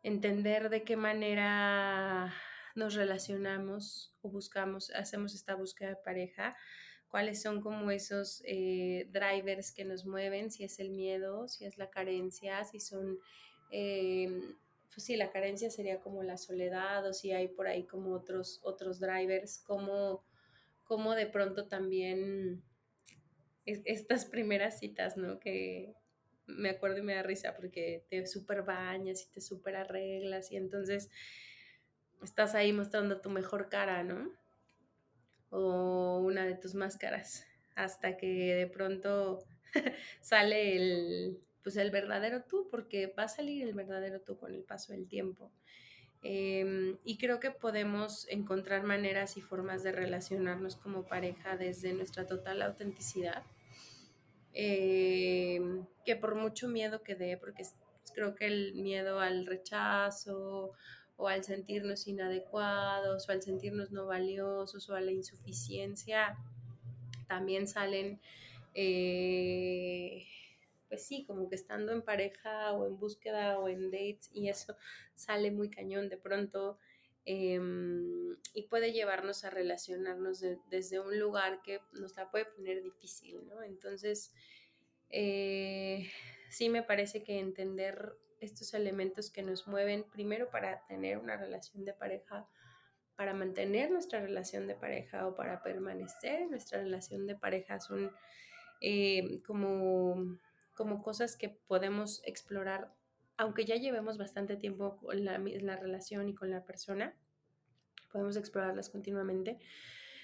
entender 0.04 0.70
de 0.70 0.84
qué 0.84 0.96
manera 0.96 2.34
nos 2.76 2.94
relacionamos 2.94 4.16
o 4.22 4.30
buscamos, 4.30 4.92
hacemos 4.92 5.34
esta 5.34 5.56
búsqueda 5.56 5.90
de 5.90 5.96
pareja, 5.96 6.56
cuáles 7.10 7.42
son 7.42 7.60
como 7.62 7.90
esos 7.90 8.44
eh, 8.46 9.10
drivers 9.12 9.74
que 9.74 9.84
nos 9.84 10.06
mueven, 10.06 10.52
si 10.52 10.64
es 10.64 10.80
el 10.80 10.92
miedo, 10.92 11.48
si 11.48 11.66
es 11.66 11.80
la 11.80 11.90
carencia, 11.90 12.64
si 12.66 12.80
son 12.80 13.18
eh, 13.72 14.30
pues 14.94 15.06
sí, 15.06 15.16
la 15.16 15.32
carencia 15.32 15.70
sería 15.70 16.00
como 16.00 16.24
la 16.24 16.38
soledad 16.38 17.06
o 17.08 17.14
si 17.14 17.32
hay 17.32 17.48
por 17.48 17.68
ahí 17.68 17.86
como 17.86 18.12
otros, 18.14 18.60
otros 18.64 19.00
drivers, 19.00 19.60
como, 19.60 20.24
como 20.84 21.16
de 21.16 21.28
pronto 21.28 21.68
también 21.68 22.62
estas 23.66 24.26
primeras 24.26 24.80
citas, 24.80 25.18
¿no? 25.18 25.40
Que 25.40 25.94
me 26.48 26.70
acuerdo 26.70 26.98
y 26.98 27.04
me 27.04 27.16
da 27.16 27.24
risa 27.24 27.56
porque 27.56 28.06
te 28.10 28.28
super 28.28 28.64
bañas 28.64 29.24
y 29.24 29.32
te 29.32 29.40
super 29.42 29.76
arreglas 29.76 30.52
y 30.52 30.58
entonces 30.58 31.10
estás 32.22 32.56
ahí 32.56 32.74
mostrando 32.74 33.22
tu 33.22 33.30
mejor 33.30 33.70
cara, 33.70 34.04
¿no? 34.04 34.32
O 35.50 36.20
una 36.20 36.46
de 36.46 36.56
tus 36.56 36.76
máscaras, 36.76 37.46
hasta 37.76 38.18
que 38.18 38.56
de 38.56 38.68
pronto 38.68 39.46
sale 40.22 40.76
el, 40.76 41.42
pues 41.64 41.76
el 41.78 41.92
verdadero 41.92 42.44
tú, 42.44 42.68
porque 42.70 43.08
va 43.08 43.24
a 43.24 43.28
salir 43.28 43.68
el 43.68 43.74
verdadero 43.74 44.22
tú 44.22 44.38
con 44.38 44.54
el 44.54 44.64
paso 44.64 44.94
del 44.94 45.08
tiempo. 45.08 45.52
Em, 46.24 46.98
y 47.04 47.18
creo 47.18 47.40
que 47.40 47.50
podemos 47.50 48.28
encontrar 48.30 48.84
maneras 48.84 49.38
y 49.38 49.42
formas 49.42 49.82
de 49.84 49.92
relacionarnos 49.92 50.76
como 50.76 51.06
pareja 51.06 51.58
desde 51.58 51.94
nuestra 51.94 52.28
total 52.28 52.62
autenticidad, 52.62 53.44
em, 54.54 55.86
que 56.06 56.16
por 56.16 56.36
mucho 56.36 56.68
miedo 56.68 57.02
que 57.02 57.16
dé, 57.16 57.38
porque 57.38 57.64
creo 58.14 58.36
que 58.36 58.46
el 58.48 58.76
miedo 58.76 59.20
al 59.20 59.46
rechazo 59.48 60.74
o 61.18 61.28
al 61.28 61.44
sentirnos 61.44 62.08
inadecuados 62.08 63.28
o 63.28 63.32
al 63.32 63.42
sentirnos 63.42 63.92
no 63.92 64.06
valiosos 64.08 64.90
o 64.90 64.96
a 64.96 65.02
la 65.02 65.12
insuficiencia, 65.12 66.38
también 67.28 67.68
salen 67.68 68.20
eh, 68.74 70.26
pues 70.92 71.08
sí, 71.08 71.24
como 71.24 71.48
que 71.48 71.56
estando 71.56 71.94
en 71.94 72.02
pareja 72.02 72.74
o 72.74 72.86
en 72.86 73.00
búsqueda 73.00 73.58
o 73.60 73.70
en 73.70 73.92
dates 73.92 74.30
y 74.34 74.50
eso 74.50 74.76
sale 75.16 75.50
muy 75.50 75.70
cañón 75.70 76.10
de 76.10 76.18
pronto 76.18 76.80
em, 77.24 78.36
y 78.54 78.64
puede 78.64 78.92
llevarnos 78.92 79.46
a 79.46 79.50
relacionarnos 79.50 80.44
desde 80.70 81.00
un 81.00 81.18
lugar 81.18 81.62
que 81.62 81.80
nos 81.94 82.18
la 82.18 82.30
puede 82.30 82.44
poner 82.44 82.84
difícil, 82.84 83.48
¿no? 83.48 83.64
Entonces, 83.64 84.34
eh, 85.10 86.12
sí 86.50 86.68
me 86.68 86.84
parece 86.84 87.24
que 87.24 87.40
entender 87.40 88.18
estos 88.42 88.74
elementos 88.74 89.32
que 89.32 89.44
nos 89.44 89.68
mueven 89.68 90.04
primero 90.12 90.50
para 90.50 90.86
tener 90.88 91.20
una 91.20 91.38
relación 91.38 91.86
de 91.86 91.94
pareja, 91.94 92.50
para 93.16 93.34
mantener 93.34 93.92
nuestra 93.92 94.20
relación 94.20 94.68
de 94.68 94.76
pareja 94.76 95.26
o 95.26 95.38
para 95.38 95.64
permanecer 95.64 96.42
en 96.42 96.50
nuestra 96.50 96.80
relación 96.80 97.28
de 97.28 97.36
pareja 97.38 97.80
son 97.80 98.12
eh, 98.82 99.42
como 99.48 100.38
como 100.82 101.04
cosas 101.04 101.38
que 101.38 101.50
podemos 101.68 102.24
explorar, 102.26 102.92
aunque 103.38 103.66
ya 103.66 103.76
llevemos 103.76 104.18
bastante 104.18 104.56
tiempo 104.56 104.98
con 104.98 105.24
la, 105.24 105.38
la 105.38 105.76
relación 105.76 106.28
y 106.28 106.34
con 106.34 106.50
la 106.50 106.66
persona, 106.66 107.16
podemos 108.12 108.36
explorarlas 108.36 108.90
continuamente, 108.90 109.60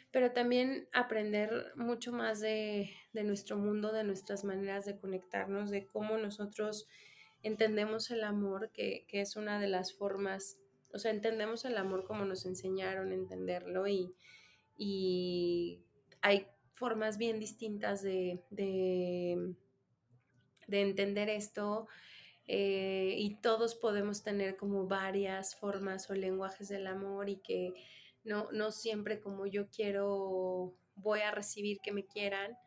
pero 0.09 0.31
también 0.31 0.89
aprender 0.93 1.71
mucho 1.75 2.11
más 2.11 2.39
de, 2.39 2.89
nuestro 3.13 3.55
mundo, 3.55 3.93
de 3.93 4.03
nuestras 4.03 4.43
maneras 4.43 4.85
de 4.85 4.97
conectarnos, 4.97 5.69
de 5.69 5.85
cómo 5.85 6.17
nosotros 6.17 6.87
entendemos 7.43 8.09
el 8.09 8.23
amor, 8.23 8.71
que, 8.73 9.05
es 9.11 9.35
una 9.35 9.59
de 9.59 9.67
las 9.67 9.93
formas, 9.93 10.57
o 10.91 10.97
sea, 10.97 11.11
entendemos 11.11 11.65
el 11.65 11.77
amor 11.77 12.03
como 12.03 12.25
nos 12.25 12.47
enseñaron 12.47 13.11
a 13.11 13.13
entenderlo 13.13 13.87
y, 13.87 14.15
hay 16.21 16.47
formas 16.73 17.19
bien 17.19 17.39
distintas 17.39 18.01
de 18.01 18.41
de 20.67 20.81
entender 20.81 21.29
esto 21.29 21.87
eh, 22.47 23.15
y 23.17 23.35
todos 23.41 23.75
podemos 23.75 24.23
tener 24.23 24.55
como 24.55 24.87
varias 24.87 25.55
formas 25.55 26.09
o 26.09 26.13
lenguajes 26.13 26.69
del 26.69 26.87
amor 26.87 27.29
y 27.29 27.37
que 27.37 27.73
no, 28.23 28.51
no 28.51 28.71
siempre 28.71 29.19
como 29.19 29.45
yo 29.45 29.69
quiero 29.69 30.73
voy 30.95 31.21
a 31.21 31.31
recibir 31.31 31.79
que 31.79 31.91
me 31.91 32.05
quieran, 32.05 32.57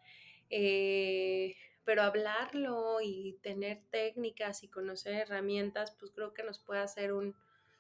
eh, 0.50 1.56
pero 1.84 2.02
hablarlo 2.02 3.00
y 3.02 3.38
tener 3.42 3.82
técnicas 3.90 4.62
y 4.62 4.68
conocer 4.68 5.14
herramientas, 5.14 5.96
pues 5.98 6.12
creo 6.12 6.32
que 6.32 6.42
nos 6.42 6.58
puede 6.58 6.80
hacer 6.80 7.12
un 7.12 7.34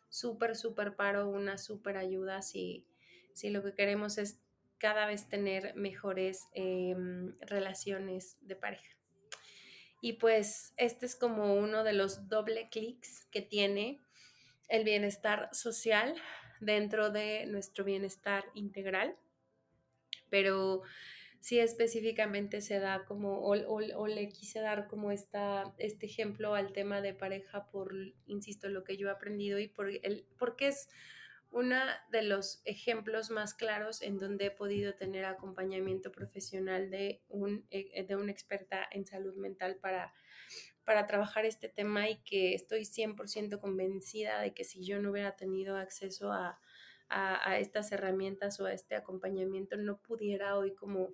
súper, 0.08 0.56
súper 0.56 0.96
paro, 0.96 1.28
una 1.28 1.58
súper 1.58 1.96
ayuda 1.96 2.42
si, 2.42 2.86
si 3.32 3.50
lo 3.50 3.62
que 3.62 3.74
queremos 3.74 4.18
es 4.18 4.40
cada 4.78 5.06
vez 5.06 5.28
tener 5.28 5.74
mejores 5.76 6.48
em, 6.54 7.36
relaciones 7.40 8.38
de 8.40 8.56
pareja. 8.56 8.99
Y 10.00 10.14
pues 10.14 10.72
este 10.76 11.06
es 11.06 11.14
como 11.14 11.54
uno 11.54 11.84
de 11.84 11.92
los 11.92 12.28
doble 12.28 12.68
clics 12.70 13.26
que 13.30 13.42
tiene 13.42 14.00
el 14.68 14.84
bienestar 14.84 15.48
social 15.52 16.14
dentro 16.60 17.10
de 17.10 17.46
nuestro 17.46 17.84
bienestar 17.84 18.44
integral. 18.54 19.16
Pero 20.30 20.82
sí 21.40 21.58
específicamente 21.58 22.60
se 22.60 22.78
da 22.78 23.04
como, 23.04 23.40
o, 23.42 24.06
le 24.06 24.28
quise 24.28 24.60
dar 24.60 24.86
como 24.86 25.10
esta, 25.10 25.74
este 25.78 26.06
ejemplo 26.06 26.54
al 26.54 26.72
tema 26.72 27.00
de 27.00 27.14
pareja 27.14 27.66
por, 27.70 27.94
insisto, 28.26 28.68
lo 28.68 28.84
que 28.84 28.96
yo 28.96 29.08
he 29.08 29.10
aprendido 29.10 29.58
y 29.58 29.66
por 29.66 29.90
el, 29.90 30.26
porque 30.38 30.68
es 30.68 30.88
uno 31.50 31.76
de 32.10 32.22
los 32.22 32.62
ejemplos 32.64 33.30
más 33.30 33.54
claros 33.54 34.02
en 34.02 34.18
donde 34.18 34.46
he 34.46 34.50
podido 34.50 34.94
tener 34.94 35.24
acompañamiento 35.24 36.12
profesional 36.12 36.90
de, 36.90 37.22
un, 37.28 37.66
eh, 37.70 38.04
de 38.04 38.16
una 38.16 38.30
experta 38.30 38.86
en 38.90 39.04
salud 39.04 39.34
mental 39.34 39.76
para, 39.76 40.12
para 40.84 41.06
trabajar 41.06 41.44
este 41.44 41.68
tema 41.68 42.08
y 42.08 42.22
que 42.22 42.54
estoy 42.54 42.82
100% 42.82 43.58
convencida 43.60 44.40
de 44.40 44.54
que 44.54 44.64
si 44.64 44.84
yo 44.84 45.00
no 45.00 45.10
hubiera 45.10 45.36
tenido 45.36 45.76
acceso 45.76 46.32
a, 46.32 46.60
a, 47.08 47.58
estas 47.58 47.90
herramientas 47.90 48.60
o 48.60 48.66
a 48.66 48.72
este 48.72 48.94
acompañamiento, 48.94 49.76
no 49.76 50.00
pudiera 50.00 50.56
hoy 50.56 50.74
como, 50.74 51.12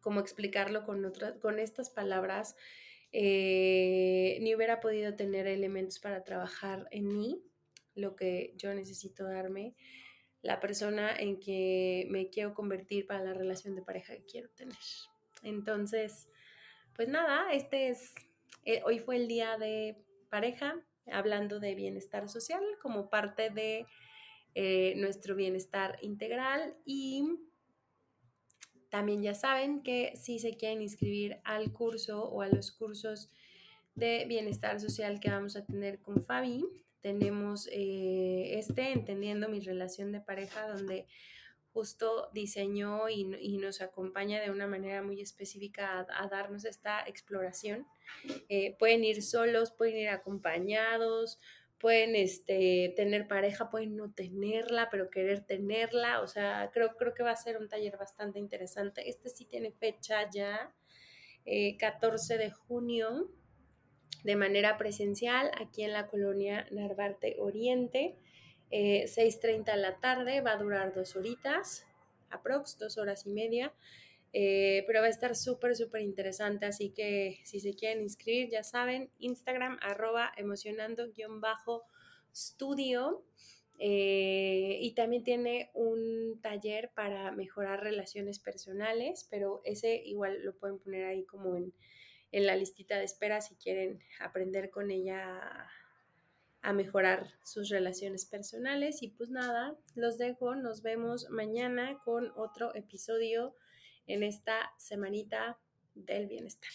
como 0.00 0.20
explicarlo 0.20 0.84
con, 0.84 1.04
otras, 1.06 1.38
con 1.38 1.58
estas 1.58 1.88
palabras 1.88 2.54
eh, 3.12 4.38
ni 4.40 4.54
hubiera 4.54 4.80
podido 4.80 5.14
tener 5.16 5.46
elementos 5.46 5.98
para 5.98 6.24
trabajar 6.24 6.88
en 6.90 7.08
mí, 7.08 7.42
lo 7.94 8.16
que 8.16 8.54
yo 8.56 8.74
necesito 8.74 9.24
darme, 9.24 9.74
la 10.42 10.60
persona 10.60 11.14
en 11.14 11.38
que 11.38 12.06
me 12.10 12.28
quiero 12.28 12.54
convertir 12.54 13.06
para 13.06 13.22
la 13.22 13.34
relación 13.34 13.74
de 13.74 13.82
pareja 13.82 14.14
que 14.14 14.24
quiero 14.24 14.48
tener. 14.50 14.76
Entonces, 15.42 16.28
pues 16.94 17.08
nada, 17.08 17.52
este 17.52 17.88
es, 17.88 18.14
eh, 18.64 18.82
hoy 18.84 18.98
fue 18.98 19.16
el 19.16 19.28
día 19.28 19.56
de 19.56 19.96
pareja, 20.30 20.80
hablando 21.06 21.60
de 21.60 21.74
bienestar 21.74 22.28
social 22.28 22.62
como 22.80 23.08
parte 23.08 23.50
de 23.50 23.86
eh, 24.54 24.94
nuestro 24.96 25.34
bienestar 25.34 25.98
integral 26.02 26.76
y 26.84 27.24
también 28.90 29.22
ya 29.22 29.34
saben 29.34 29.82
que 29.82 30.12
si 30.16 30.38
se 30.38 30.56
quieren 30.56 30.82
inscribir 30.82 31.40
al 31.44 31.72
curso 31.72 32.24
o 32.28 32.42
a 32.42 32.48
los 32.48 32.72
cursos 32.72 33.30
de 33.94 34.26
bienestar 34.26 34.80
social 34.80 35.20
que 35.20 35.30
vamos 35.30 35.56
a 35.56 35.64
tener 35.64 36.00
con 36.00 36.24
Fabi, 36.26 36.66
tenemos 37.02 37.68
eh, 37.72 38.58
este, 38.58 38.92
Entendiendo 38.92 39.48
mi 39.48 39.60
relación 39.60 40.12
de 40.12 40.20
pareja, 40.20 40.68
donde 40.68 41.06
justo 41.72 42.28
diseñó 42.32 43.08
y, 43.08 43.24
nos 43.58 43.80
acompaña 43.80 44.40
de 44.40 44.50
una 44.50 44.66
manera 44.66 45.02
muy 45.02 45.20
específica 45.20 46.06
a, 46.08 46.28
darnos 46.28 46.64
esta 46.64 47.00
exploración. 47.06 47.86
Eh, 48.48 48.76
pueden 48.78 49.04
ir 49.04 49.22
solos, 49.22 49.72
pueden 49.72 49.96
ir 49.96 50.08
acompañados, 50.10 51.40
pueden 51.78 52.14
este, 52.14 52.92
tener 52.94 53.26
pareja, 53.26 53.70
pueden 53.70 53.96
no 53.96 54.12
tenerla, 54.12 54.88
pero 54.90 55.10
querer 55.10 55.44
tenerla. 55.44 56.20
O 56.20 56.26
sea, 56.26 56.70
creo, 56.72 56.94
creo 56.96 57.14
que 57.14 57.22
va 57.22 57.30
a 57.30 57.36
ser 57.36 57.56
un 57.58 57.68
taller 57.68 57.96
bastante 57.96 58.38
interesante. 58.38 59.08
Este 59.08 59.30
sí 59.30 59.46
tiene 59.46 59.72
fecha 59.72 60.30
ya, 60.30 60.74
14 61.78 62.34
eh, 62.34 62.38
de 62.38 62.50
junio, 62.50 63.30
de 64.24 64.36
manera 64.36 64.78
presencial, 64.78 65.50
aquí 65.60 65.82
en 65.82 65.92
la 65.92 66.06
colonia 66.06 66.66
Narvarte 66.70 67.36
Oriente. 67.38 68.16
6.30 68.70 69.74
de 69.74 69.76
la 69.76 70.00
tarde, 70.00 70.40
va 70.40 70.52
a 70.52 70.56
durar 70.56 70.94
dos 70.94 71.14
horitas, 71.14 71.86
aprox, 72.30 72.78
dos 72.78 72.96
horas 72.96 73.26
y 73.26 73.30
media. 73.30 73.74
Eh, 74.34 74.84
pero 74.86 75.00
va 75.00 75.08
a 75.08 75.10
estar 75.10 75.36
súper, 75.36 75.76
súper 75.76 76.00
interesante, 76.00 76.64
así 76.64 76.88
que 76.90 77.40
si 77.44 77.60
se 77.60 77.74
quieren 77.74 78.00
inscribir, 78.02 78.48
ya 78.48 78.62
saben, 78.62 79.10
Instagram 79.18 79.78
arroba 79.82 80.32
emocionando-studio. 80.36 83.22
Eh, 83.84 84.78
y 84.80 84.94
también 84.94 85.24
tiene 85.24 85.72
un 85.74 86.38
taller 86.40 86.92
para 86.94 87.32
mejorar 87.32 87.82
relaciones 87.82 88.38
personales, 88.38 89.26
pero 89.28 89.60
ese 89.64 89.96
igual 89.96 90.40
lo 90.44 90.56
pueden 90.56 90.78
poner 90.78 91.04
ahí 91.04 91.24
como 91.24 91.56
en, 91.56 91.74
en 92.32 92.46
la 92.46 92.56
listita 92.56 92.98
de 92.98 93.04
espera 93.04 93.40
si 93.40 93.54
quieren 93.56 94.02
aprender 94.18 94.70
con 94.70 94.90
ella 94.90 95.70
a 96.62 96.72
mejorar 96.72 97.28
sus 97.44 97.68
relaciones 97.68 98.24
personales. 98.24 99.02
Y 99.02 99.08
pues 99.08 99.30
nada, 99.30 99.76
los 99.94 100.18
dejo, 100.18 100.54
nos 100.54 100.82
vemos 100.82 101.28
mañana 101.30 101.98
con 102.04 102.32
otro 102.36 102.74
episodio 102.74 103.54
en 104.06 104.22
esta 104.22 104.72
semanita 104.78 105.58
del 105.94 106.26
bienestar. 106.26 106.70